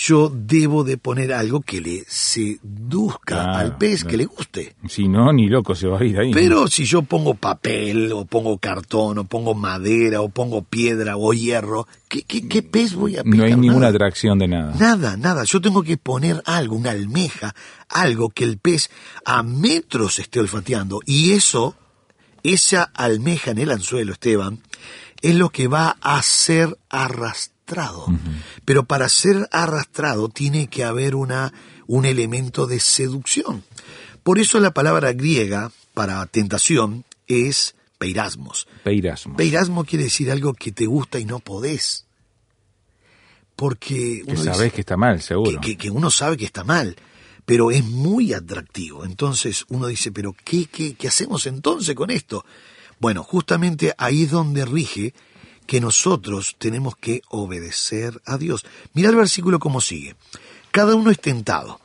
yo 0.00 0.30
debo 0.32 0.84
de 0.84 0.96
poner 0.96 1.32
algo 1.32 1.60
que 1.60 1.80
le 1.80 2.04
seduzca 2.06 3.18
Claro, 3.34 3.54
al 3.58 3.78
pez, 3.78 4.02
claro. 4.02 4.10
que 4.10 4.16
le 4.16 4.24
guste. 4.26 4.76
Si 4.88 5.08
no, 5.08 5.32
ni 5.32 5.48
loco 5.48 5.74
se 5.74 5.88
va 5.88 5.98
a 5.98 6.04
ir 6.04 6.16
ahí. 6.18 6.32
Pero 6.32 6.68
si 6.68 6.84
yo 6.84 7.02
pongo 7.02 7.34
papel, 7.34 8.12
o 8.12 8.24
pongo 8.24 8.58
cartón, 8.58 9.18
o 9.18 9.24
pongo 9.24 9.54
madera, 9.54 10.20
o 10.20 10.28
pongo 10.28 10.62
piedra, 10.62 11.16
o 11.16 11.32
hierro, 11.32 11.88
¿qué, 12.08 12.22
qué, 12.22 12.46
qué 12.46 12.62
pez 12.62 12.94
voy 12.94 13.16
a 13.16 13.22
no 13.24 13.42
hay 13.42 13.54
ninguna 13.56 13.86
Nada. 13.86 13.88
atracción 13.88 14.38
de 14.38 14.46
nada. 14.46 14.74
Nada, 14.78 15.16
nada. 15.16 15.42
Yo 15.44 15.60
tengo 15.60 15.82
que 15.82 15.96
poner 15.96 16.42
algo, 16.46 16.76
una 16.76 16.90
almeja, 16.92 17.54
algo 17.88 18.30
que 18.30 18.44
el 18.44 18.58
pez 18.58 18.90
a 19.24 19.42
metros 19.42 20.20
esté 20.20 20.38
olfateando. 20.38 21.00
Y 21.06 21.32
eso, 21.32 21.74
esa 22.44 22.84
almeja 22.84 23.50
en 23.50 23.58
el 23.58 23.72
anzuelo, 23.72 24.12
Esteban, 24.12 24.60
es 25.22 25.34
lo 25.34 25.50
que 25.50 25.66
va 25.66 25.96
a 26.00 26.22
ser 26.22 26.78
arrastrado. 27.68 28.06
Pero 28.64 28.84
para 28.84 29.08
ser 29.08 29.48
arrastrado 29.52 30.28
tiene 30.28 30.68
que 30.68 30.84
haber 30.84 31.14
una, 31.14 31.52
un 31.86 32.04
elemento 32.04 32.66
de 32.66 32.80
seducción. 32.80 33.62
Por 34.22 34.38
eso 34.38 34.60
la 34.60 34.72
palabra 34.72 35.12
griega 35.12 35.70
para 35.94 36.24
tentación 36.26 37.04
es 37.26 37.74
peirasmos. 37.98 38.66
Peirasmo. 38.84 39.36
Peirasmo 39.36 39.84
quiere 39.84 40.04
decir 40.04 40.30
algo 40.30 40.54
que 40.54 40.72
te 40.72 40.86
gusta 40.86 41.18
y 41.18 41.24
no 41.24 41.40
podés. 41.40 42.06
Porque 43.56 44.22
que 44.24 44.32
uno 44.32 44.40
dice- 44.42 44.54
sabés 44.54 44.72
que 44.72 44.80
está 44.80 44.96
mal, 44.96 45.20
seguro. 45.20 45.60
que, 45.60 45.72
que- 45.72 45.76
que 45.76 45.90
uno 45.90 46.10
sabe 46.10 46.36
que 46.36 46.44
está 46.44 46.62
mal, 46.64 46.96
pero 47.44 47.70
es 47.70 47.84
muy 47.84 48.32
atractivo. 48.32 49.04
Entonces 49.04 49.64
uno 49.68 49.86
dice, 49.88 50.12
pero 50.12 50.34
¿qué, 50.44 50.66
qué, 50.66 50.94
qué 50.94 51.08
hacemos 51.08 51.46
entonces 51.46 51.94
con 51.94 52.10
esto? 52.10 52.44
Bueno, 53.00 53.22
justamente 53.24 53.94
ahí 53.98 54.24
es 54.24 54.30
donde 54.30 54.64
rige 54.64 55.12
que 55.68 55.82
nosotros 55.82 56.56
tenemos 56.58 56.96
que 56.96 57.20
obedecer 57.28 58.22
a 58.24 58.38
Dios. 58.38 58.64
Mira 58.94 59.10
el 59.10 59.16
versículo 59.16 59.58
como 59.58 59.82
sigue. 59.82 60.16
Cada 60.70 60.94
uno 60.94 61.10
es 61.10 61.20
tentado 61.20 61.78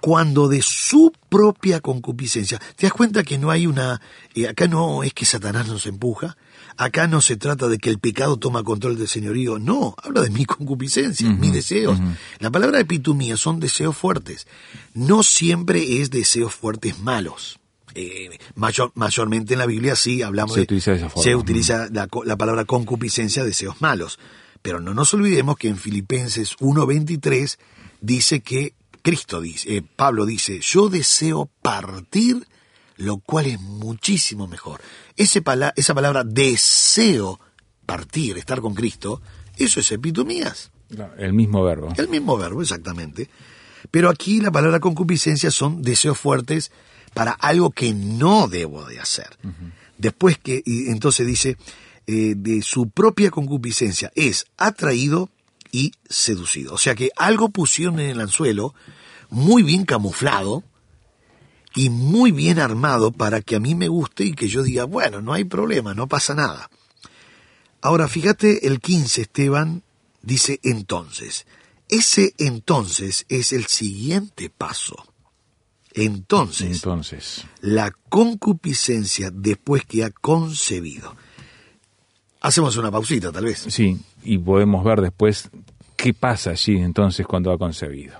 cuando 0.00 0.48
de 0.48 0.60
su 0.60 1.12
propia 1.30 1.80
concupiscencia, 1.80 2.60
te 2.76 2.86
das 2.86 2.92
cuenta 2.92 3.22
que 3.22 3.38
no 3.38 3.50
hay 3.50 3.66
una, 3.66 4.02
eh, 4.34 4.46
acá 4.46 4.68
no 4.68 5.02
es 5.02 5.14
que 5.14 5.24
Satanás 5.24 5.66
nos 5.66 5.86
empuja, 5.86 6.36
acá 6.76 7.06
no 7.06 7.22
se 7.22 7.36
trata 7.36 7.68
de 7.68 7.78
que 7.78 7.88
el 7.88 7.98
pecado 7.98 8.36
toma 8.36 8.62
control 8.62 8.98
del 8.98 9.08
señorío, 9.08 9.58
no, 9.58 9.94
habla 10.02 10.20
de 10.20 10.28
mi 10.28 10.44
concupiscencia, 10.44 11.30
mis 11.30 11.54
deseos. 11.54 11.98
La 12.38 12.50
palabra 12.50 12.80
epitumía 12.80 13.38
son 13.38 13.60
deseos 13.60 13.96
fuertes, 13.96 14.46
no 14.92 15.22
siempre 15.22 16.02
es 16.02 16.10
deseos 16.10 16.54
fuertes 16.54 16.98
malos. 16.98 17.58
Eh, 17.94 18.38
mayor- 18.56 18.92
mayormente 18.94 19.54
en 19.54 19.58
la 19.60 19.66
Biblia 19.66 19.94
sí 19.96 20.22
hablamos 20.22 20.54
Se 20.54 20.60
de, 20.60 20.64
utiliza 20.64 20.90
de 20.92 20.96
esa 20.98 21.08
forma. 21.08 21.22
se 21.22 21.36
utiliza 21.36 21.88
la, 21.92 22.08
la 22.24 22.36
palabra 22.36 22.64
concupiscencia, 22.64 23.44
deseos 23.44 23.80
malos. 23.80 24.18
Pero 24.62 24.80
no 24.80 24.94
nos 24.94 25.12
olvidemos 25.14 25.56
que 25.56 25.68
en 25.68 25.76
Filipenses 25.76 26.56
1.23 26.58 27.58
dice 28.00 28.40
que 28.40 28.74
Cristo 29.02 29.40
dice, 29.40 29.76
eh, 29.76 29.82
Pablo 29.96 30.24
dice, 30.24 30.60
yo 30.62 30.88
deseo 30.88 31.50
partir, 31.62 32.46
lo 32.96 33.18
cual 33.18 33.46
es 33.46 33.60
muchísimo 33.60 34.46
mejor. 34.48 34.80
Ese 35.16 35.42
pala- 35.42 35.74
esa 35.76 35.94
palabra 35.94 36.24
deseo 36.24 37.38
partir, 37.86 38.38
estar 38.38 38.60
con 38.62 38.74
Cristo, 38.74 39.20
eso 39.58 39.80
es 39.80 39.92
epitomías. 39.92 40.70
El 41.18 41.32
mismo 41.34 41.62
verbo. 41.62 41.92
El 41.96 42.08
mismo 42.08 42.36
verbo, 42.38 42.62
exactamente. 42.62 43.28
Pero 43.90 44.08
aquí 44.08 44.40
la 44.40 44.50
palabra 44.50 44.80
concupiscencia 44.80 45.50
son 45.50 45.82
deseos 45.82 46.18
fuertes 46.18 46.72
para 47.14 47.32
algo 47.32 47.70
que 47.70 47.94
no 47.94 48.48
debo 48.48 48.84
de 48.84 49.00
hacer. 49.00 49.38
Después 49.96 50.38
que, 50.38 50.62
y 50.64 50.88
entonces 50.88 51.26
dice, 51.26 51.56
eh, 52.06 52.34
de 52.36 52.60
su 52.62 52.90
propia 52.90 53.30
concupiscencia 53.30 54.12
es 54.14 54.46
atraído 54.56 55.30
y 55.72 55.92
seducido. 56.08 56.74
O 56.74 56.78
sea 56.78 56.94
que 56.94 57.10
algo 57.16 57.48
pusieron 57.48 57.98
en 58.00 58.10
el 58.10 58.20
anzuelo 58.20 58.74
muy 59.30 59.62
bien 59.62 59.84
camuflado 59.84 60.62
y 61.74 61.90
muy 61.90 62.30
bien 62.30 62.58
armado 62.58 63.10
para 63.10 63.40
que 63.40 63.56
a 63.56 63.60
mí 63.60 63.74
me 63.74 63.88
guste 63.88 64.24
y 64.24 64.32
que 64.32 64.48
yo 64.48 64.62
diga, 64.62 64.84
bueno, 64.84 65.20
no 65.20 65.32
hay 65.32 65.44
problema, 65.44 65.94
no 65.94 66.06
pasa 66.06 66.34
nada. 66.34 66.70
Ahora, 67.80 68.08
fíjate 68.08 68.66
el 68.66 68.80
15, 68.80 69.22
Esteban 69.22 69.82
dice 70.22 70.60
entonces. 70.62 71.46
Ese 71.88 72.34
entonces 72.38 73.26
es 73.28 73.52
el 73.52 73.66
siguiente 73.66 74.50
paso. 74.50 75.13
Entonces, 75.94 76.82
Entonces, 76.84 77.46
la 77.60 77.92
concupiscencia 78.08 79.30
después 79.32 79.84
que 79.84 80.02
ha 80.04 80.10
concebido. 80.10 81.14
Hacemos 82.40 82.76
una 82.76 82.90
pausita, 82.90 83.30
tal 83.32 83.44
vez. 83.44 83.64
sí, 83.68 83.98
y 84.22 84.36
podemos 84.38 84.84
ver 84.84 85.00
después 85.00 85.50
qué 85.96 86.12
pasa 86.12 86.50
allí 86.50 86.76
entonces 86.78 87.26
cuando 87.26 87.52
ha 87.52 87.58
concebido. 87.58 88.18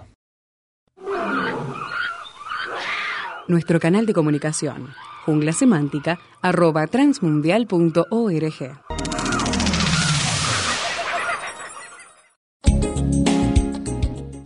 Nuestro 3.49 3.79
canal 3.79 4.07
de 4.07 4.15
comunicación, 4.15 4.95
jungla 5.27 5.53
semántica, 5.53 6.19
arroba 6.41 6.87
transmundial.org. 6.87 8.84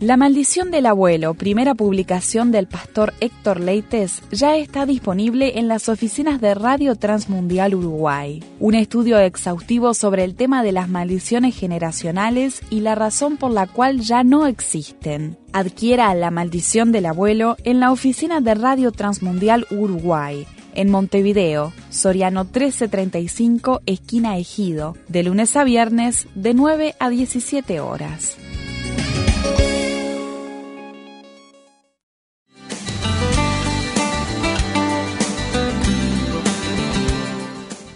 La 0.09 0.17
maldición 0.17 0.71
del 0.71 0.87
abuelo, 0.87 1.35
primera 1.35 1.75
publicación 1.75 2.51
del 2.51 2.65
pastor 2.65 3.13
Héctor 3.19 3.59
Leites, 3.59 4.23
ya 4.31 4.57
está 4.57 4.87
disponible 4.87 5.59
en 5.59 5.67
las 5.67 5.87
oficinas 5.87 6.41
de 6.41 6.55
Radio 6.55 6.95
Transmundial 6.95 7.75
Uruguay. 7.75 8.43
Un 8.59 8.73
estudio 8.73 9.19
exhaustivo 9.19 9.93
sobre 9.93 10.23
el 10.23 10.33
tema 10.33 10.63
de 10.63 10.71
las 10.71 10.89
maldiciones 10.89 11.55
generacionales 11.55 12.63
y 12.71 12.79
la 12.79 12.95
razón 12.95 13.37
por 13.37 13.51
la 13.51 13.67
cual 13.67 13.99
ya 13.99 14.23
no 14.23 14.47
existen. 14.47 15.37
Adquiera 15.53 16.11
La 16.15 16.31
maldición 16.31 16.91
del 16.91 17.05
abuelo 17.05 17.55
en 17.63 17.79
la 17.79 17.91
oficina 17.91 18.41
de 18.41 18.55
Radio 18.55 18.91
Transmundial 18.91 19.67
Uruguay. 19.69 20.47
En 20.73 20.89
Montevideo, 20.89 21.71
Soriano 21.91 22.45
1335, 22.45 23.81
esquina 23.85 24.39
Ejido, 24.39 24.97
de 25.07 25.21
lunes 25.21 25.55
a 25.55 25.63
viernes, 25.63 26.27
de 26.33 26.55
9 26.55 26.95
a 26.99 27.09
17 27.11 27.79
horas. 27.79 28.37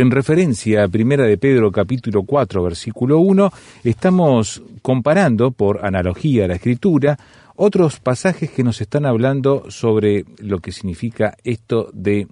En 0.00 0.10
referencia 0.10 0.82
a 0.82 0.88
Primera 0.88 1.24
de 1.24 1.36
Pedro 1.36 1.70
capítulo 1.70 2.22
4 2.22 2.62
versículo 2.62 3.18
1, 3.18 3.52
estamos 3.84 4.62
comparando 4.80 5.50
por 5.50 5.84
analogía 5.84 6.46
a 6.46 6.48
la 6.48 6.54
escritura 6.54 7.18
otros 7.54 8.00
pasajes 8.00 8.50
que 8.50 8.64
nos 8.64 8.80
están 8.80 9.04
hablando 9.04 9.70
sobre 9.70 10.24
lo 10.38 10.60
que 10.60 10.72
significa 10.72 11.36
esto 11.44 11.90
de 11.92 12.28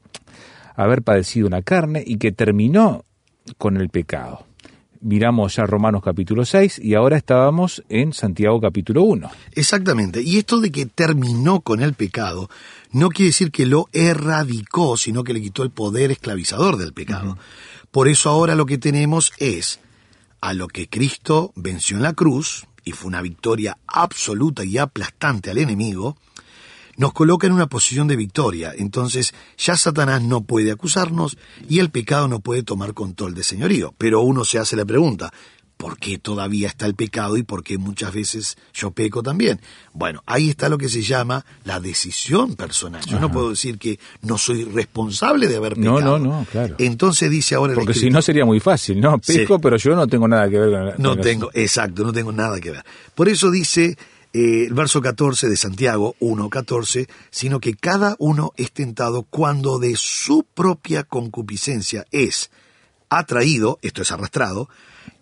haber 0.76 1.02
padecido 1.02 1.46
una 1.46 1.60
carne 1.60 2.02
y 2.06 2.16
que 2.16 2.32
terminó 2.32 3.04
con 3.58 3.76
el 3.76 3.90
pecado. 3.90 4.47
Miramos 5.00 5.54
ya 5.54 5.64
Romanos 5.64 6.02
capítulo 6.04 6.44
6 6.44 6.80
y 6.82 6.94
ahora 6.94 7.16
estábamos 7.16 7.84
en 7.88 8.12
Santiago 8.12 8.60
capítulo 8.60 9.02
1. 9.02 9.30
Exactamente. 9.52 10.22
Y 10.22 10.38
esto 10.38 10.60
de 10.60 10.72
que 10.72 10.86
terminó 10.86 11.60
con 11.60 11.82
el 11.82 11.94
pecado 11.94 12.50
no 12.90 13.08
quiere 13.08 13.28
decir 13.28 13.50
que 13.52 13.66
lo 13.66 13.88
erradicó, 13.92 14.96
sino 14.96 15.22
que 15.22 15.34
le 15.34 15.40
quitó 15.40 15.62
el 15.62 15.70
poder 15.70 16.10
esclavizador 16.10 16.76
del 16.78 16.92
pecado. 16.92 17.38
Por 17.90 18.08
eso 18.08 18.30
ahora 18.30 18.54
lo 18.54 18.66
que 18.66 18.78
tenemos 18.78 19.32
es 19.38 19.80
a 20.40 20.52
lo 20.52 20.68
que 20.68 20.88
Cristo 20.88 21.52
venció 21.54 21.96
en 21.96 22.02
la 22.02 22.12
cruz, 22.12 22.66
y 22.84 22.92
fue 22.92 23.08
una 23.08 23.22
victoria 23.22 23.76
absoluta 23.86 24.64
y 24.64 24.78
aplastante 24.78 25.50
al 25.50 25.58
enemigo, 25.58 26.16
nos 26.98 27.14
coloca 27.14 27.46
en 27.46 27.54
una 27.54 27.66
posición 27.68 28.06
de 28.08 28.16
victoria. 28.16 28.72
Entonces 28.76 29.32
ya 29.56 29.76
Satanás 29.78 30.20
no 30.22 30.42
puede 30.42 30.70
acusarnos 30.72 31.38
y 31.68 31.78
el 31.78 31.88
pecado 31.90 32.28
no 32.28 32.40
puede 32.40 32.62
tomar 32.62 32.92
control 32.92 33.34
de 33.34 33.42
señorío. 33.44 33.94
Pero 33.96 34.20
uno 34.20 34.44
se 34.44 34.58
hace 34.58 34.76
la 34.76 34.84
pregunta, 34.84 35.32
¿por 35.76 35.96
qué 35.96 36.18
todavía 36.18 36.66
está 36.66 36.86
el 36.86 36.96
pecado 36.96 37.36
y 37.36 37.44
por 37.44 37.62
qué 37.62 37.78
muchas 37.78 38.12
veces 38.12 38.56
yo 38.74 38.90
peco 38.90 39.22
también? 39.22 39.60
Bueno, 39.92 40.24
ahí 40.26 40.50
está 40.50 40.68
lo 40.68 40.76
que 40.76 40.88
se 40.88 41.02
llama 41.02 41.46
la 41.62 41.78
decisión 41.78 42.56
personal. 42.56 43.00
Yo 43.06 43.20
no 43.20 43.30
puedo 43.30 43.50
decir 43.50 43.78
que 43.78 44.00
no 44.22 44.36
soy 44.36 44.64
responsable 44.64 45.46
de 45.46 45.56
haber 45.56 45.78
No, 45.78 45.94
pecado. 45.94 46.18
no, 46.18 46.38
no, 46.40 46.46
claro. 46.50 46.74
Entonces 46.78 47.30
dice 47.30 47.54
ahora 47.54 47.74
el 47.74 47.78
Porque 47.78 47.94
si 47.94 48.10
no 48.10 48.20
sería 48.22 48.44
muy 48.44 48.58
fácil, 48.58 49.00
¿no? 49.00 49.20
Sí. 49.22 49.38
Peco, 49.38 49.60
pero 49.60 49.76
yo 49.76 49.94
no 49.94 50.08
tengo 50.08 50.26
nada 50.26 50.50
que 50.50 50.58
ver 50.58 50.70
con 50.72 50.86
la- 50.86 50.94
no 50.98 51.10
con 51.10 51.20
tengo, 51.20 51.50
exacto, 51.54 52.02
no 52.02 52.12
tengo 52.12 52.32
nada 52.32 52.58
que 52.60 52.72
ver. 52.72 52.84
Por 53.14 53.28
eso 53.28 53.48
dice 53.48 53.96
eh, 54.32 54.66
el 54.66 54.74
verso 54.74 55.00
14 55.00 55.48
de 55.48 55.56
Santiago 55.56 56.14
1.14, 56.20 57.08
sino 57.30 57.60
que 57.60 57.74
cada 57.74 58.14
uno 58.18 58.52
es 58.56 58.72
tentado 58.72 59.22
cuando 59.22 59.78
de 59.78 59.94
su 59.96 60.44
propia 60.54 61.04
concupiscencia 61.04 62.04
es 62.10 62.50
atraído, 63.08 63.78
esto 63.82 64.02
es 64.02 64.12
arrastrado, 64.12 64.68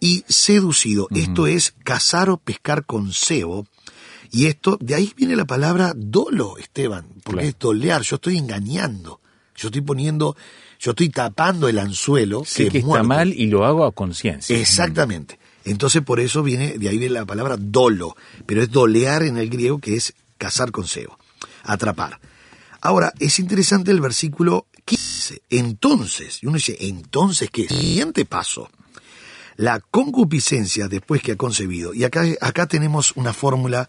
y 0.01 0.25
seducido, 0.29 1.09
esto 1.15 1.47
es 1.47 1.75
cazar 1.85 2.29
o 2.31 2.37
pescar 2.37 2.85
con 2.85 3.13
cebo, 3.13 3.67
y 4.33 4.47
esto, 4.47 4.77
de 4.81 4.95
ahí 4.97 5.13
viene 5.17 5.37
la 5.37 5.45
palabra 5.45 5.93
dolo, 5.97 6.59
Esteban, 6.59 7.07
porque 7.23 7.43
Claro. 7.43 7.49
es 7.49 7.59
dolear, 7.59 8.03
yo 8.03 8.17
estoy 8.17 8.37
engañando, 8.39 9.21
yo 9.55 9.69
estoy 9.69 9.81
poniendo, 9.83 10.37
yo 10.81 10.91
estoy 10.91 11.09
tapando 11.11 11.69
el 11.69 11.79
anzuelo 11.79 12.45
Sé 12.45 12.65
que 12.65 12.71
que 12.71 12.79
es 12.79 12.85
está 12.85 12.89
muerto. 12.89 13.09
mal 13.09 13.33
y 13.33 13.47
lo 13.47 13.65
hago 13.65 13.85
a 13.85 13.93
conciencia. 13.93 14.59
Exactamente. 14.59 15.39
Entonces 15.67 16.03
por 16.03 16.21
eso 16.21 16.43
viene, 16.43 16.79
de 16.79 16.89
ahí 16.89 16.97
viene 16.97 17.15
la 17.15 17.27
palabra 17.27 17.57
dolo, 17.59 18.17
pero 18.47 18.63
es 18.63 18.71
dolear 18.71 19.25
en 19.25 19.37
el 19.37 19.51
griego 19.51 19.79
que 19.81 19.97
es 19.97 20.15
cazar 20.39 20.71
con 20.71 20.87
cebo, 20.87 21.19
atrapar. 21.65 22.21
Ahora, 22.81 23.13
es 23.19 23.41
interesante 23.41 23.91
el 23.91 24.01
versículo 24.01 24.67
15. 24.85 25.43
Entonces, 25.51 26.39
y 26.43 26.47
uno 26.47 26.57
dice, 26.57 26.77
entonces, 26.81 27.51
¿qué? 27.51 27.67
Siguiente 27.67 28.25
paso. 28.25 28.71
La 29.57 29.81
concupiscencia 29.81 30.87
después 30.87 31.21
que 31.21 31.33
ha 31.33 31.37
concebido. 31.37 31.93
Y 31.95 32.05
acá, 32.05 32.25
acá 32.41 32.67
tenemos 32.67 33.13
una 33.17 33.33
fórmula 33.33 33.89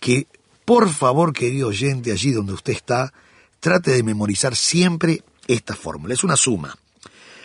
que, 0.00 0.26
por 0.64 0.88
favor, 0.90 1.32
querido 1.32 1.68
oyente, 1.68 2.10
allí 2.10 2.32
donde 2.32 2.54
usted 2.54 2.72
está, 2.72 3.12
trate 3.60 3.92
de 3.92 4.02
memorizar 4.02 4.56
siempre 4.56 5.22
esta 5.46 5.76
fórmula. 5.76 6.14
Es 6.14 6.24
una 6.24 6.36
suma. 6.36 6.76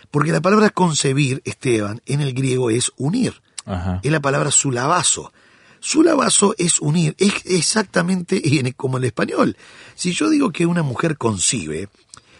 Porque 0.09 0.31
la 0.31 0.41
palabra 0.41 0.71
concebir, 0.71 1.43
Esteban, 1.45 2.01
en 2.07 2.21
el 2.21 2.33
griego 2.33 2.71
es 2.71 2.91
unir. 2.97 3.41
Ajá. 3.69 3.99
Es 4.03 4.11
la 4.11 4.19
palabra 4.19 4.51
sulabazo. 4.51 5.31
Sulabazo 5.79 6.55
es 6.57 6.79
unir, 6.81 7.15
es 7.19 7.33
exactamente 7.45 8.41
en- 8.59 8.71
como 8.73 8.97
el 8.97 9.05
español. 9.05 9.55
Si 9.95 10.11
yo 10.11 10.29
digo 10.29 10.51
que 10.51 10.65
una 10.65 10.83
mujer 10.83 11.17
concibe, 11.17 11.87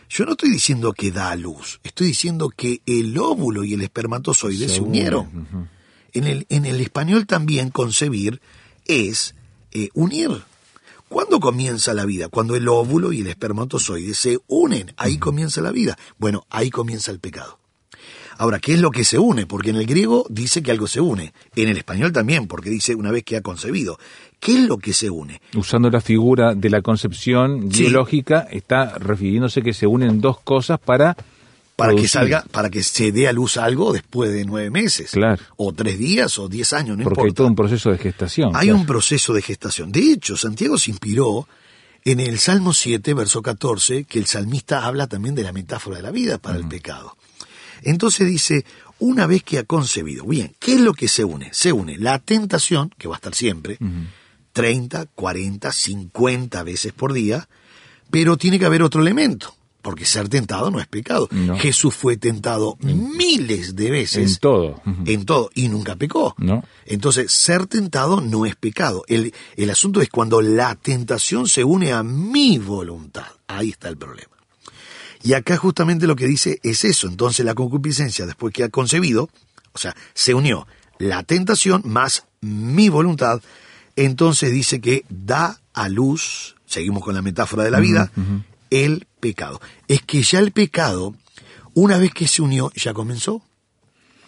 yo 0.10 0.26
no 0.26 0.32
estoy 0.32 0.50
diciendo 0.50 0.92
que 0.92 1.12
da 1.12 1.32
a 1.32 1.36
luz, 1.36 1.80
estoy 1.84 2.08
diciendo 2.08 2.50
que 2.50 2.82
el 2.86 3.18
óvulo 3.18 3.64
y 3.64 3.76
el 3.76 3.82
espermatozoide 3.82 4.68
se, 4.68 4.76
Se 4.76 4.82
unieron. 4.82 5.48
en, 6.14 6.24
el, 6.26 6.46
en 6.50 6.66
el 6.66 6.82
español 6.82 7.28
también 7.28 7.70
concebir 7.70 8.42
es 8.86 9.36
eh, 9.72 9.90
unir. 9.94 10.32
¿Cuándo 11.08 11.40
comienza 11.40 11.94
la 11.94 12.06
vida? 12.06 12.28
Cuando 12.28 12.56
el 12.56 12.68
óvulo 12.68 13.14
y 13.14 13.22
el 13.22 13.28
espermatozoide 13.28 14.14
se 14.16 14.40
unen. 14.48 14.94
Ahí 14.98 15.18
comienza 15.18 15.62
la 15.62 15.72
vida. 15.72 15.98
Bueno, 16.18 16.46
ahí 16.50 16.70
comienza 16.70 17.12
el 17.12 17.20
pecado. 17.20 17.59
Ahora, 18.40 18.60
¿qué 18.60 18.74
es 18.74 18.80
lo 18.80 18.90
que 18.90 19.04
se 19.04 19.20
une? 19.20 19.46
Porque 19.46 19.70
en 19.72 19.76
el 19.76 19.86
griego 19.86 20.26
dice 20.30 20.64
que 20.64 20.72
algo 20.72 20.88
se 20.88 21.02
une. 21.02 21.34
En 21.58 21.68
el 21.68 21.78
español 21.78 22.14
también, 22.14 22.48
porque 22.48 22.70
dice 22.70 22.96
una 22.96 23.12
vez 23.12 23.24
que 23.26 23.36
ha 23.36 23.42
concebido. 23.42 24.00
¿Qué 24.40 24.54
es 24.54 24.62
lo 24.68 24.78
que 24.78 24.94
se 24.94 25.10
une? 25.10 25.42
Usando 25.56 25.90
la 25.90 26.00
figura 26.00 26.56
de 26.56 26.70
la 26.70 26.82
concepción 26.82 27.70
Sí. 27.72 27.82
biológica, 27.84 28.48
está 28.50 28.98
refiriéndose 28.98 29.62
que 29.62 29.74
se 29.74 29.86
unen 29.88 30.22
dos 30.22 30.40
cosas 30.40 30.80
para 30.80 31.18
Para 31.76 31.94
que 31.96 32.08
salga, 32.08 32.44
para 32.52 32.70
que 32.70 32.82
se 32.84 33.12
dé 33.12 33.28
a 33.28 33.34
luz 33.34 33.58
algo 33.58 33.92
después 33.94 34.32
de 34.32 34.46
nueve 34.46 34.70
meses. 34.70 35.12
Claro. 35.12 35.42
O 35.58 35.72
tres 35.74 35.98
días 36.00 36.38
o 36.40 36.48
diez 36.48 36.72
años, 36.74 36.98
no 36.98 37.04
porque 37.04 37.22
hay 37.22 37.28
importa. 37.28 37.38
todo 37.38 37.48
un 37.48 37.56
proceso 37.56 37.90
de 37.92 37.98
gestación. 37.98 38.52
Hay 38.56 38.68
claro. 38.68 38.80
un 38.80 38.86
proceso 38.86 39.34
de 39.34 39.42
gestación. 39.42 39.92
De 39.92 40.00
hecho, 40.14 40.36
Santiago 40.38 40.78
se 40.78 40.92
inspiró 40.92 41.48
en 42.06 42.20
el 42.22 42.40
Salmo 42.40 42.74
7, 42.74 43.14
verso 43.14 43.42
14, 43.42 44.06
que 44.06 44.20
el 44.20 44.26
salmista 44.28 44.86
habla 44.86 45.08
también 45.08 45.36
de 45.36 45.44
la 45.44 45.52
metáfora 45.52 45.98
de 45.98 46.04
la 46.04 46.12
vida 46.12 46.38
para 46.38 46.58
el 46.58 46.68
pecado. 46.68 47.18
Entonces 47.84 48.28
dice, 48.28 48.66
una 49.00 49.28
vez 49.28 49.44
que 49.44 49.60
ha 49.60 49.64
concebido, 49.64 50.26
bien, 50.26 50.56
¿qué 50.60 50.74
es 50.74 50.82
lo 50.82 50.94
que 50.94 51.08
se 51.08 51.24
une? 51.24 51.50
Se 51.54 51.72
une 51.72 51.98
la 51.98 52.20
tentación, 52.20 52.94
que 52.98 53.08
va 53.08 53.16
a 53.16 53.18
estar 53.18 53.36
siempre, 53.36 53.78
30, 54.54 55.06
40, 55.16 55.72
50 55.72 56.64
veces 56.64 56.94
por 56.94 57.14
día, 57.14 57.48
pero 58.12 58.38
tiene 58.38 58.60
que 58.60 58.66
haber 58.66 58.84
otro 58.84 59.02
elemento, 59.02 59.56
porque 59.82 60.06
ser 60.06 60.28
tentado 60.28 60.72
no 60.72 60.80
es 60.80 60.88
pecado. 60.88 61.28
No. 61.32 61.58
Jesús 61.58 61.96
fue 61.96 62.18
tentado 62.18 62.78
miles 62.82 63.76
de 63.76 63.92
veces 63.92 64.34
En 64.34 64.38
todo. 64.40 64.82
En 65.06 65.26
todo 65.26 65.50
y 65.54 65.70
nunca 65.70 65.96
pecó. 65.96 66.36
No. 66.38 66.64
Entonces, 66.86 67.32
ser 67.32 67.68
tentado 67.68 68.20
no 68.20 68.46
es 68.46 68.56
pecado. 68.56 69.04
El, 69.08 69.34
el 69.56 69.70
asunto 69.70 70.02
es 70.02 70.10
cuando 70.10 70.42
la 70.42 70.76
tentación 70.76 71.48
se 71.48 71.64
une 71.64 71.94
a 71.94 72.04
mi 72.04 72.58
voluntad. 72.58 73.28
Ahí 73.48 73.70
está 73.70 73.88
el 73.90 73.98
problema. 73.98 74.39
Y 75.22 75.34
acá 75.34 75.58
justamente 75.58 76.08
lo 76.08 76.16
que 76.16 76.28
dice 76.28 76.60
es 76.64 76.86
eso. 76.86 77.08
Entonces 77.08 77.46
la 77.46 77.56
concupiscencia, 77.56 78.26
después 78.26 78.54
que 78.54 78.64
ha 78.64 78.70
concebido, 78.70 79.30
o 79.74 79.78
sea, 79.78 79.96
se 80.14 80.34
unió 80.34 80.68
la 80.98 81.24
tentación 81.24 81.82
más 81.86 82.26
mi 82.42 82.90
voluntad, 82.90 83.42
entonces 83.96 84.52
dice 84.52 84.80
que 84.80 85.06
da 85.10 85.60
a 85.74 85.90
luz, 85.90 86.56
seguimos 86.66 87.04
con 87.04 87.16
la 87.16 87.22
metáfora 87.22 87.64
de 87.64 87.72
la 87.72 87.80
vida, 87.80 88.12
el 88.70 89.08
pecado. 89.20 89.62
Es 89.88 90.02
que 90.04 90.22
ya 90.24 90.40
el 90.40 90.52
pecado, 90.52 91.16
una 91.74 91.98
vez 91.98 92.14
que 92.14 92.28
se 92.28 92.42
unió, 92.42 92.72
ya 92.76 92.94
comenzó. 92.94 93.42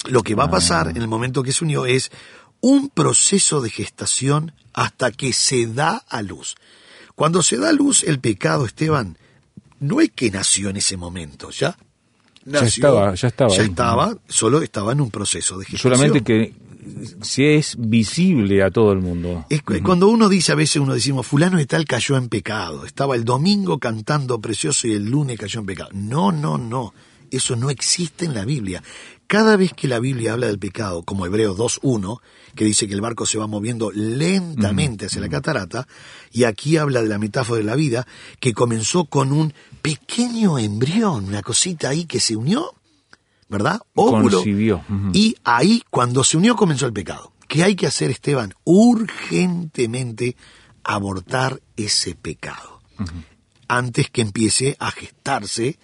Lo 0.05 0.23
que 0.23 0.33
va 0.33 0.45
a 0.45 0.49
pasar 0.49 0.89
en 0.89 0.97
el 0.97 1.07
momento 1.07 1.43
que 1.43 1.53
se 1.53 1.63
unió 1.63 1.85
es 1.85 2.11
un 2.59 2.89
proceso 2.89 3.61
de 3.61 3.69
gestación 3.69 4.53
hasta 4.73 5.11
que 5.11 5.31
se 5.31 5.67
da 5.67 6.03
a 6.09 6.21
luz. 6.21 6.55
Cuando 7.15 7.43
se 7.43 7.57
da 7.57 7.69
a 7.69 7.73
luz 7.73 8.03
el 8.03 8.19
pecado, 8.19 8.65
Esteban, 8.65 9.17
no 9.81 9.99
es 10.01 10.11
que 10.15 10.31
nació 10.31 10.69
en 10.69 10.77
ese 10.77 10.95
momento, 10.97 11.51
¿ya? 11.51 11.77
Ya 12.43 12.61
estaba, 12.61 13.13
ya 13.13 13.27
estaba 13.27 13.53
Ya 13.55 13.61
ahí. 13.61 13.67
estaba, 13.69 14.17
solo 14.27 14.61
estaba 14.63 14.93
en 14.93 15.01
un 15.01 15.11
proceso 15.11 15.59
de 15.59 15.65
gestación. 15.65 15.93
Solamente 15.93 16.23
que 16.23 16.55
si 17.21 17.45
es 17.45 17.75
visible 17.77 18.63
a 18.63 18.71
todo 18.71 18.91
el 18.93 18.99
mundo. 18.99 19.45
Es 19.49 19.61
cu- 19.61 19.75
cuando 19.83 20.07
uno 20.07 20.27
dice, 20.27 20.51
a 20.51 20.55
veces 20.55 20.77
uno 20.77 20.95
decimos, 20.95 21.27
fulano 21.27 21.57
de 21.57 21.67
tal 21.67 21.85
cayó 21.85 22.17
en 22.17 22.29
pecado, 22.29 22.85
estaba 22.85 23.15
el 23.15 23.23
domingo 23.25 23.77
cantando 23.77 24.41
precioso 24.41 24.87
y 24.87 24.93
el 24.93 25.05
lunes 25.07 25.37
cayó 25.37 25.59
en 25.59 25.67
pecado. 25.67 25.89
No, 25.93 26.31
no, 26.31 26.57
no, 26.57 26.95
eso 27.29 27.55
no 27.55 27.69
existe 27.69 28.25
en 28.25 28.33
la 28.33 28.43
Biblia. 28.45 28.81
Cada 29.31 29.55
vez 29.55 29.71
que 29.71 29.87
la 29.87 30.01
Biblia 30.01 30.33
habla 30.33 30.47
del 30.47 30.59
pecado, 30.59 31.03
como 31.03 31.25
Hebreo 31.25 31.55
2.1, 31.55 32.19
que 32.53 32.65
dice 32.65 32.85
que 32.85 32.93
el 32.93 32.99
barco 32.99 33.25
se 33.25 33.37
va 33.37 33.47
moviendo 33.47 33.89
lentamente 33.89 35.05
hacia 35.05 35.21
la 35.21 35.29
catarata, 35.29 35.87
y 36.33 36.43
aquí 36.43 36.75
habla 36.75 37.01
de 37.01 37.07
la 37.07 37.17
metáfora 37.17 37.59
de 37.59 37.63
la 37.63 37.77
vida, 37.77 38.05
que 38.41 38.53
comenzó 38.53 39.05
con 39.05 39.31
un 39.31 39.53
pequeño 39.81 40.59
embrión, 40.59 41.23
una 41.23 41.41
cosita 41.43 41.87
ahí 41.87 42.03
que 42.03 42.19
se 42.19 42.35
unió, 42.35 42.73
¿verdad? 43.47 43.79
Óvulo. 43.95 44.39
Concibió. 44.39 44.83
Y 45.13 45.37
ahí, 45.45 45.81
cuando 45.89 46.25
se 46.25 46.35
unió, 46.35 46.57
comenzó 46.57 46.85
el 46.85 46.91
pecado. 46.91 47.31
¿Qué 47.47 47.63
hay 47.63 47.77
que 47.77 47.87
hacer, 47.87 48.11
Esteban? 48.11 48.53
Urgentemente 48.65 50.35
abortar 50.83 51.61
ese 51.77 52.15
pecado. 52.15 52.81
Antes 53.69 54.09
que 54.09 54.23
empiece 54.23 54.75
a 54.77 54.91
gestarse 54.91 55.79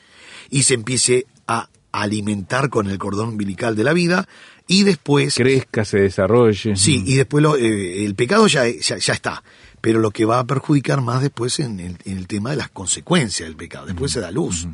y 0.50 0.64
se 0.64 0.74
empiece 0.74 1.28
a 1.48 1.70
alimentar 2.02 2.70
con 2.70 2.90
el 2.90 2.98
cordón 2.98 3.30
umbilical 3.30 3.76
de 3.76 3.84
la 3.84 3.94
vida 3.94 4.28
y 4.68 4.84
después... 4.84 5.36
Crezca, 5.36 5.86
se 5.86 6.00
desarrolle. 6.00 6.76
Sí, 6.76 7.04
y 7.06 7.16
después 7.16 7.42
lo- 7.42 7.56
eh, 7.56 8.06
el 8.06 8.16
pecado 8.16 8.48
ya, 8.48 8.68
ya, 8.68 8.98
ya 8.98 9.14
está, 9.14 9.44
pero 9.82 10.00
lo 10.00 10.12
que 10.12 10.26
va 10.26 10.40
a 10.40 10.46
perjudicar 10.46 11.02
más 11.02 11.22
después 11.22 11.60
en 11.60 11.80
el, 11.80 11.98
en 12.06 12.18
el 12.18 12.28
tema 12.28 12.50
de 12.52 12.58
las 12.58 12.70
consecuencias 12.70 13.48
del 13.48 13.56
pecado, 13.56 13.86
después 13.86 14.12
se 14.12 14.20
da 14.20 14.32
luz. 14.32 14.68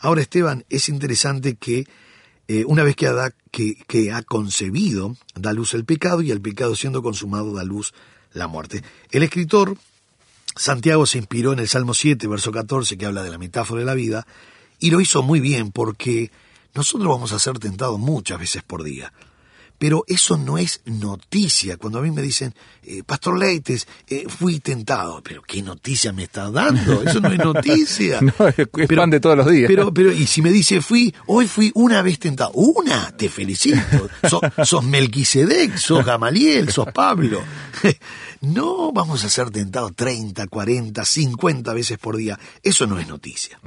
Ahora, 0.00 0.22
Esteban, 0.22 0.64
es 0.70 0.88
interesante 0.88 1.56
que 1.56 1.86
eh, 2.46 2.64
una 2.66 2.82
vez 2.84 2.96
que 2.96 3.06
ha, 3.08 3.30
que, 3.50 3.74
que 3.86 4.10
ha 4.12 4.22
concebido, 4.22 5.16
da 5.34 5.52
luz 5.52 5.74
el 5.74 5.84
pecado 5.84 6.22
y 6.22 6.30
el 6.30 6.40
pecado 6.40 6.74
siendo 6.74 7.02
consumado 7.02 7.52
da 7.52 7.64
luz 7.64 7.92
la 8.32 8.46
muerte. 8.46 8.82
El 9.10 9.22
escritor 9.22 9.76
Santiago 10.56 11.04
se 11.06 11.18
inspiró 11.18 11.52
en 11.52 11.58
el 11.58 11.68
Salmo 11.68 11.94
7, 11.94 12.26
verso 12.26 12.50
14, 12.50 12.96
que 12.96 13.06
habla 13.06 13.22
de 13.22 13.30
la 13.30 13.38
metáfora 13.38 13.80
de 13.80 13.86
la 13.86 13.94
vida, 13.94 14.26
y 14.80 14.90
lo 14.90 15.00
hizo 15.00 15.22
muy 15.22 15.40
bien 15.40 15.70
porque 15.72 16.30
nosotros 16.78 17.08
vamos 17.08 17.32
a 17.32 17.38
ser 17.38 17.58
tentados 17.58 17.98
muchas 17.98 18.38
veces 18.38 18.62
por 18.62 18.82
día. 18.82 19.12
Pero 19.80 20.02
eso 20.08 20.36
no 20.36 20.58
es 20.58 20.80
noticia. 20.86 21.76
Cuando 21.76 22.00
a 22.00 22.02
mí 22.02 22.10
me 22.10 22.20
dicen, 22.20 22.52
eh, 22.82 23.04
Pastor 23.06 23.38
Leites, 23.38 23.86
eh, 24.08 24.24
fui 24.28 24.58
tentado. 24.58 25.22
Pero 25.22 25.40
¿qué 25.42 25.62
noticia 25.62 26.12
me 26.12 26.24
está 26.24 26.50
dando? 26.50 27.02
Eso 27.04 27.20
no 27.20 27.30
es 27.30 27.38
noticia. 27.38 28.18
No, 28.22 28.48
es- 28.48 28.88
pan 28.96 29.10
de 29.10 29.20
todos 29.20 29.36
los 29.36 29.48
días. 29.48 29.68
Pero, 29.68 29.94
pero, 29.94 30.10
y 30.12 30.26
si 30.26 30.42
me 30.42 30.50
dice, 30.50 30.80
fui, 30.82 31.14
hoy 31.26 31.46
fui 31.46 31.70
una 31.76 32.02
vez 32.02 32.18
tentado. 32.18 32.50
Una, 32.54 33.16
te 33.16 33.28
felicito. 33.28 34.08
Sos, 34.28 34.40
sos 34.64 34.82
Melquisedec, 34.84 35.76
sos 35.76 36.04
Gamaliel, 36.04 36.72
sos 36.72 36.88
Pablo. 36.92 37.40
No 38.40 38.92
vamos 38.92 39.24
a 39.24 39.28
ser 39.30 39.50
tentados 39.50 39.94
30, 39.96 40.46
40, 40.46 41.04
50 41.04 41.72
veces 41.74 41.98
por 41.98 42.16
día. 42.16 42.38
Eso 42.62 42.86
no 42.86 42.98
es 43.00 43.08
noticia. 43.08 43.58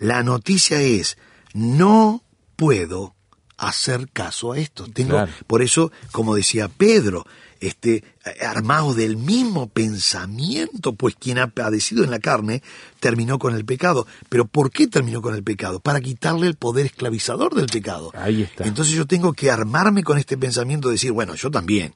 La 0.00 0.24
noticia 0.24 0.80
es, 0.80 1.18
no 1.54 2.24
puedo 2.58 3.14
hacer 3.56 4.08
caso 4.12 4.52
a 4.52 4.58
esto. 4.58 4.86
Tengo, 4.92 5.10
Claro. 5.12 5.32
por 5.46 5.62
eso, 5.62 5.90
como 6.12 6.34
decía 6.34 6.68
Pedro, 6.68 7.24
este, 7.60 8.04
armado 8.40 8.94
del 8.94 9.16
mismo 9.16 9.68
pensamiento, 9.68 10.92
pues 10.94 11.14
quien 11.16 11.38
ha 11.38 11.48
padecido 11.48 12.04
en 12.04 12.10
la 12.10 12.18
carne 12.18 12.62
terminó 13.00 13.38
con 13.38 13.54
el 13.54 13.64
pecado. 13.64 14.06
Pero 14.28 14.44
¿por 14.46 14.70
qué 14.70 14.86
terminó 14.86 15.22
con 15.22 15.34
el 15.34 15.42
pecado? 15.42 15.80
Para 15.80 16.00
quitarle 16.00 16.46
el 16.48 16.54
poder 16.56 16.86
esclavizador 16.86 17.54
del 17.54 17.66
pecado. 17.66 18.10
Ahí 18.14 18.42
está. 18.42 18.64
Entonces 18.64 18.94
yo 18.94 19.06
tengo 19.06 19.32
que 19.32 19.50
armarme 19.50 20.02
con 20.04 20.18
este 20.18 20.36
pensamiento 20.36 20.88
de 20.88 20.94
decir, 20.94 21.12
bueno, 21.12 21.34
yo 21.34 21.50
también. 21.50 21.94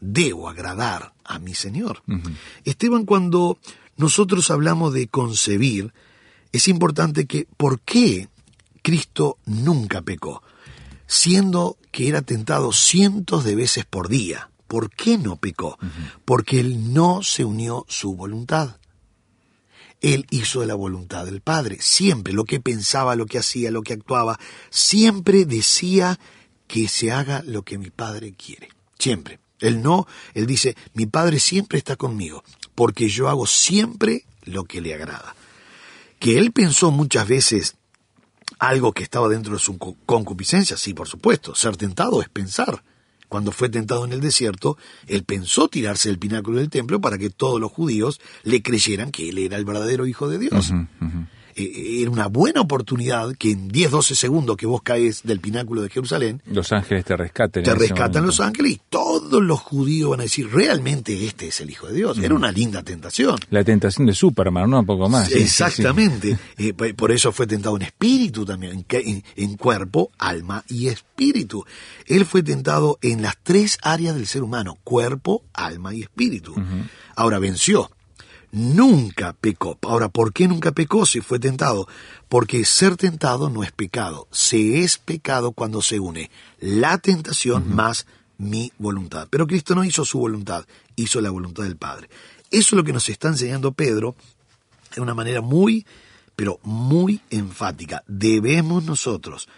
debo 0.00 0.48
agradar 0.48 1.12
a 1.24 1.38
mi 1.38 1.54
Señor. 1.54 2.02
Esteban, 2.64 3.04
cuando 3.04 3.56
nosotros 3.96 4.50
hablamos 4.50 4.92
de 4.94 5.06
concebir, 5.06 5.92
es 6.52 6.66
importante 6.68 7.26
que, 7.26 7.46
¿por 7.56 7.78
qué 7.80 8.28
Cristo 8.82 9.38
nunca 9.46 10.02
pecó? 10.02 10.42
Siendo 11.06 11.78
que 11.90 12.08
era 12.08 12.22
tentado 12.22 12.72
cientos 12.72 13.44
de 13.44 13.54
veces 13.54 13.84
por 13.84 14.08
día. 14.08 14.50
¿Por 14.66 14.90
qué 14.90 15.18
no 15.18 15.36
pecó? 15.36 15.78
Porque 16.24 16.60
él 16.60 16.92
no 16.92 17.22
se 17.22 17.44
unió 17.44 17.84
su 17.88 18.14
voluntad. 18.14 18.78
Él 20.00 20.26
hizo 20.30 20.60
de 20.60 20.66
la 20.66 20.74
voluntad 20.74 21.26
del 21.26 21.42
Padre. 21.42 21.78
Siempre 21.80 22.32
lo 22.32 22.44
que 22.44 22.58
pensaba, 22.58 23.14
lo 23.14 23.26
que 23.26 23.38
hacía, 23.38 23.70
lo 23.70 23.82
que 23.82 23.92
actuaba, 23.92 24.40
siempre 24.70 25.44
decía 25.44 26.18
que 26.66 26.88
se 26.88 27.12
haga 27.12 27.42
lo 27.46 27.62
que 27.62 27.78
mi 27.78 27.90
Padre 27.90 28.34
quiere. 28.34 28.70
Siempre. 28.98 29.38
Él 29.60 29.80
no, 29.80 30.08
él 30.34 30.46
dice, 30.46 30.76
mi 30.94 31.06
Padre 31.06 31.38
siempre 31.38 31.78
está 31.78 31.94
conmigo, 31.94 32.42
porque 32.74 33.08
yo 33.08 33.28
hago 33.28 33.46
siempre 33.46 34.24
lo 34.44 34.64
que 34.64 34.80
le 34.80 34.92
agrada. 34.92 35.36
Que 36.18 36.38
él 36.38 36.50
pensó 36.50 36.90
muchas 36.90 37.28
veces 37.28 37.76
algo 38.62 38.92
que 38.92 39.02
estaba 39.02 39.28
dentro 39.28 39.54
de 39.54 39.58
su 39.58 39.76
concupiscencia, 39.76 40.76
sí, 40.76 40.94
por 40.94 41.08
supuesto. 41.08 41.52
Ser 41.52 41.76
tentado 41.76 42.22
es 42.22 42.28
pensar. 42.28 42.84
Cuando 43.28 43.50
fue 43.50 43.68
tentado 43.68 44.04
en 44.04 44.12
el 44.12 44.20
desierto, 44.20 44.78
él 45.08 45.24
pensó 45.24 45.66
tirarse 45.66 46.10
del 46.10 46.20
pináculo 46.20 46.58
del 46.58 46.70
templo 46.70 47.00
para 47.00 47.18
que 47.18 47.28
todos 47.28 47.60
los 47.60 47.72
judíos 47.72 48.20
le 48.44 48.62
creyeran 48.62 49.10
que 49.10 49.30
él 49.30 49.38
era 49.38 49.56
el 49.56 49.64
verdadero 49.64 50.06
Hijo 50.06 50.28
de 50.28 50.38
Dios. 50.38 50.72
Eh, 51.56 52.00
era 52.02 52.10
una 52.10 52.26
buena 52.28 52.60
oportunidad 52.60 53.34
que 53.36 53.52
en 53.52 53.68
10, 53.68 53.90
12 53.90 54.14
segundos 54.14 54.56
que 54.56 54.66
vos 54.66 54.82
caes 54.82 55.22
del 55.22 55.40
pináculo 55.40 55.82
de 55.82 55.90
Jerusalén, 55.90 56.42
los 56.46 56.72
ángeles 56.72 57.04
te 57.04 57.16
rescaten. 57.16 57.62
Te 57.62 57.74
rescatan 57.74 58.26
los 58.26 58.40
ángeles 58.40 58.72
y 58.72 58.80
todos 58.88 59.42
los 59.42 59.60
judíos 59.60 60.10
van 60.10 60.20
a 60.20 60.22
decir, 60.24 60.50
realmente 60.50 61.26
este 61.26 61.48
es 61.48 61.60
el 61.60 61.70
Hijo 61.70 61.86
de 61.88 61.94
Dios. 61.94 62.18
Era 62.18 62.34
una 62.34 62.52
linda 62.52 62.82
tentación. 62.82 63.38
La 63.50 63.64
tentación 63.64 64.06
de 64.06 64.14
Superman, 64.14 64.70
¿no? 64.70 64.80
Un 64.80 64.86
poco 64.86 65.08
más. 65.08 65.32
Exactamente. 65.32 66.38
Eh, 66.58 66.72
por 66.74 67.12
eso 67.12 67.32
fue 67.32 67.46
tentado 67.46 67.76
en 67.76 67.82
espíritu 67.82 68.44
también, 68.44 68.84
en, 68.88 69.24
en, 69.36 69.56
cuerpo, 69.56 70.10
alma 70.18 70.64
y 70.68 70.88
espíritu. 70.88 71.64
Él 72.06 72.24
fue 72.24 72.42
tentado 72.42 72.98
en 73.02 73.22
las 73.22 73.36
tres 73.42 73.78
áreas 73.82 74.14
del 74.14 74.26
ser 74.26 74.42
humano, 74.42 74.78
cuerpo, 74.84 75.44
alma 75.52 75.94
y 75.94 76.02
espíritu. 76.02 76.54
Ahora 77.16 77.38
venció 77.38 77.90
nunca 78.52 79.32
pecó. 79.32 79.78
Ahora, 79.82 80.08
¿por 80.08 80.32
qué 80.32 80.46
nunca 80.46 80.70
pecó 80.70 81.04
si 81.04 81.20
fue 81.20 81.40
tentado? 81.40 81.88
Porque 82.28 82.64
ser 82.64 82.96
tentado 82.96 83.50
no 83.50 83.64
es 83.64 83.72
pecado. 83.72 84.28
Se 84.30 84.84
es 84.84 84.98
pecado 84.98 85.52
cuando 85.52 85.82
se 85.82 85.98
une 85.98 86.30
la 86.60 86.98
tentación 86.98 87.74
más 87.74 88.06
mi 88.38 88.72
voluntad. 88.78 89.26
Pero 89.30 89.46
Cristo 89.46 89.74
no 89.74 89.84
hizo 89.84 90.04
su 90.04 90.18
voluntad, 90.18 90.66
hizo 90.94 91.20
la 91.20 91.30
voluntad 91.30 91.64
del 91.64 91.76
Padre. 91.76 92.08
Eso 92.50 92.68
es 92.68 92.72
lo 92.72 92.84
que 92.84 92.92
nos 92.92 93.08
está 93.08 93.28
enseñando 93.28 93.72
Pedro 93.72 94.14
de 94.94 95.00
una 95.00 95.14
manera 95.14 95.40
muy, 95.40 95.86
pero 96.36 96.60
muy 96.62 97.20
enfática. 97.30 98.04
Debemos 98.06 98.84
nosotros 98.84 99.48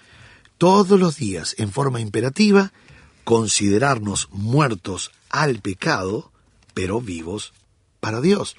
todos 0.59 1.01
los 1.01 1.17
días, 1.17 1.57
en 1.59 1.73
forma 1.73 2.01
imperativa, 2.01 2.73
considerarnos 3.25 4.29
muertos 4.31 5.11
al 5.31 5.61
pecado, 5.61 6.31
pero 6.75 7.01
vivos 7.01 7.53
para 8.05 8.21
Dios. 8.21 8.57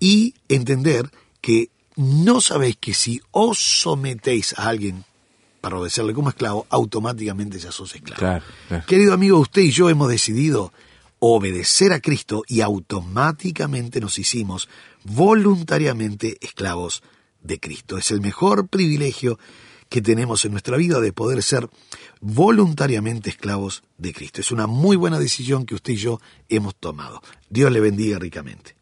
Y 0.00 0.34
entender 0.48 1.10
que 1.40 1.70
no 1.96 2.42
sabéis 2.42 2.76
que 2.78 2.92
si 2.92 3.22
os 3.30 3.58
sometéis 3.80 4.52
a 4.58 4.68
alguien 4.68 5.04
para 5.62 5.78
obedecerle 5.78 6.12
como 6.12 6.28
esclavo, 6.28 6.66
automáticamente 6.68 7.58
ya 7.58 7.72
sos 7.72 7.94
esclavo. 7.94 8.20
Querido 8.86 9.14
amigo, 9.14 9.38
usted 9.38 9.62
y 9.62 9.70
yo 9.70 9.88
hemos 9.88 10.10
decidido 10.10 10.74
obedecer 11.20 11.94
a 11.94 12.00
Cristo 12.00 12.42
y 12.46 12.60
automáticamente 12.60 13.98
nos 14.00 14.18
hicimos 14.18 14.68
voluntariamente 15.04 16.36
esclavos 16.42 17.02
de 17.40 17.58
Cristo. 17.58 17.96
Es 17.96 18.10
el 18.10 18.20
mejor 18.20 18.68
privilegio 18.68 19.38
que 19.88 20.02
tenemos 20.02 20.44
en 20.44 20.52
nuestra 20.52 20.76
vida 20.76 21.00
de 21.00 21.12
poder 21.12 21.42
ser 21.42 21.68
voluntariamente 22.20 23.30
esclavos 23.30 23.82
de 23.98 24.12
Cristo. 24.12 24.40
Es 24.40 24.50
una 24.50 24.66
muy 24.66 24.96
buena 24.96 25.18
decisión 25.18 25.64
que 25.64 25.74
usted 25.74 25.92
y 25.92 25.96
yo 25.96 26.20
hemos 26.48 26.74
tomado. 26.74 27.22
Dios 27.48 27.70
le 27.70 27.80
bendiga 27.80 28.18
ricamente. 28.18 28.81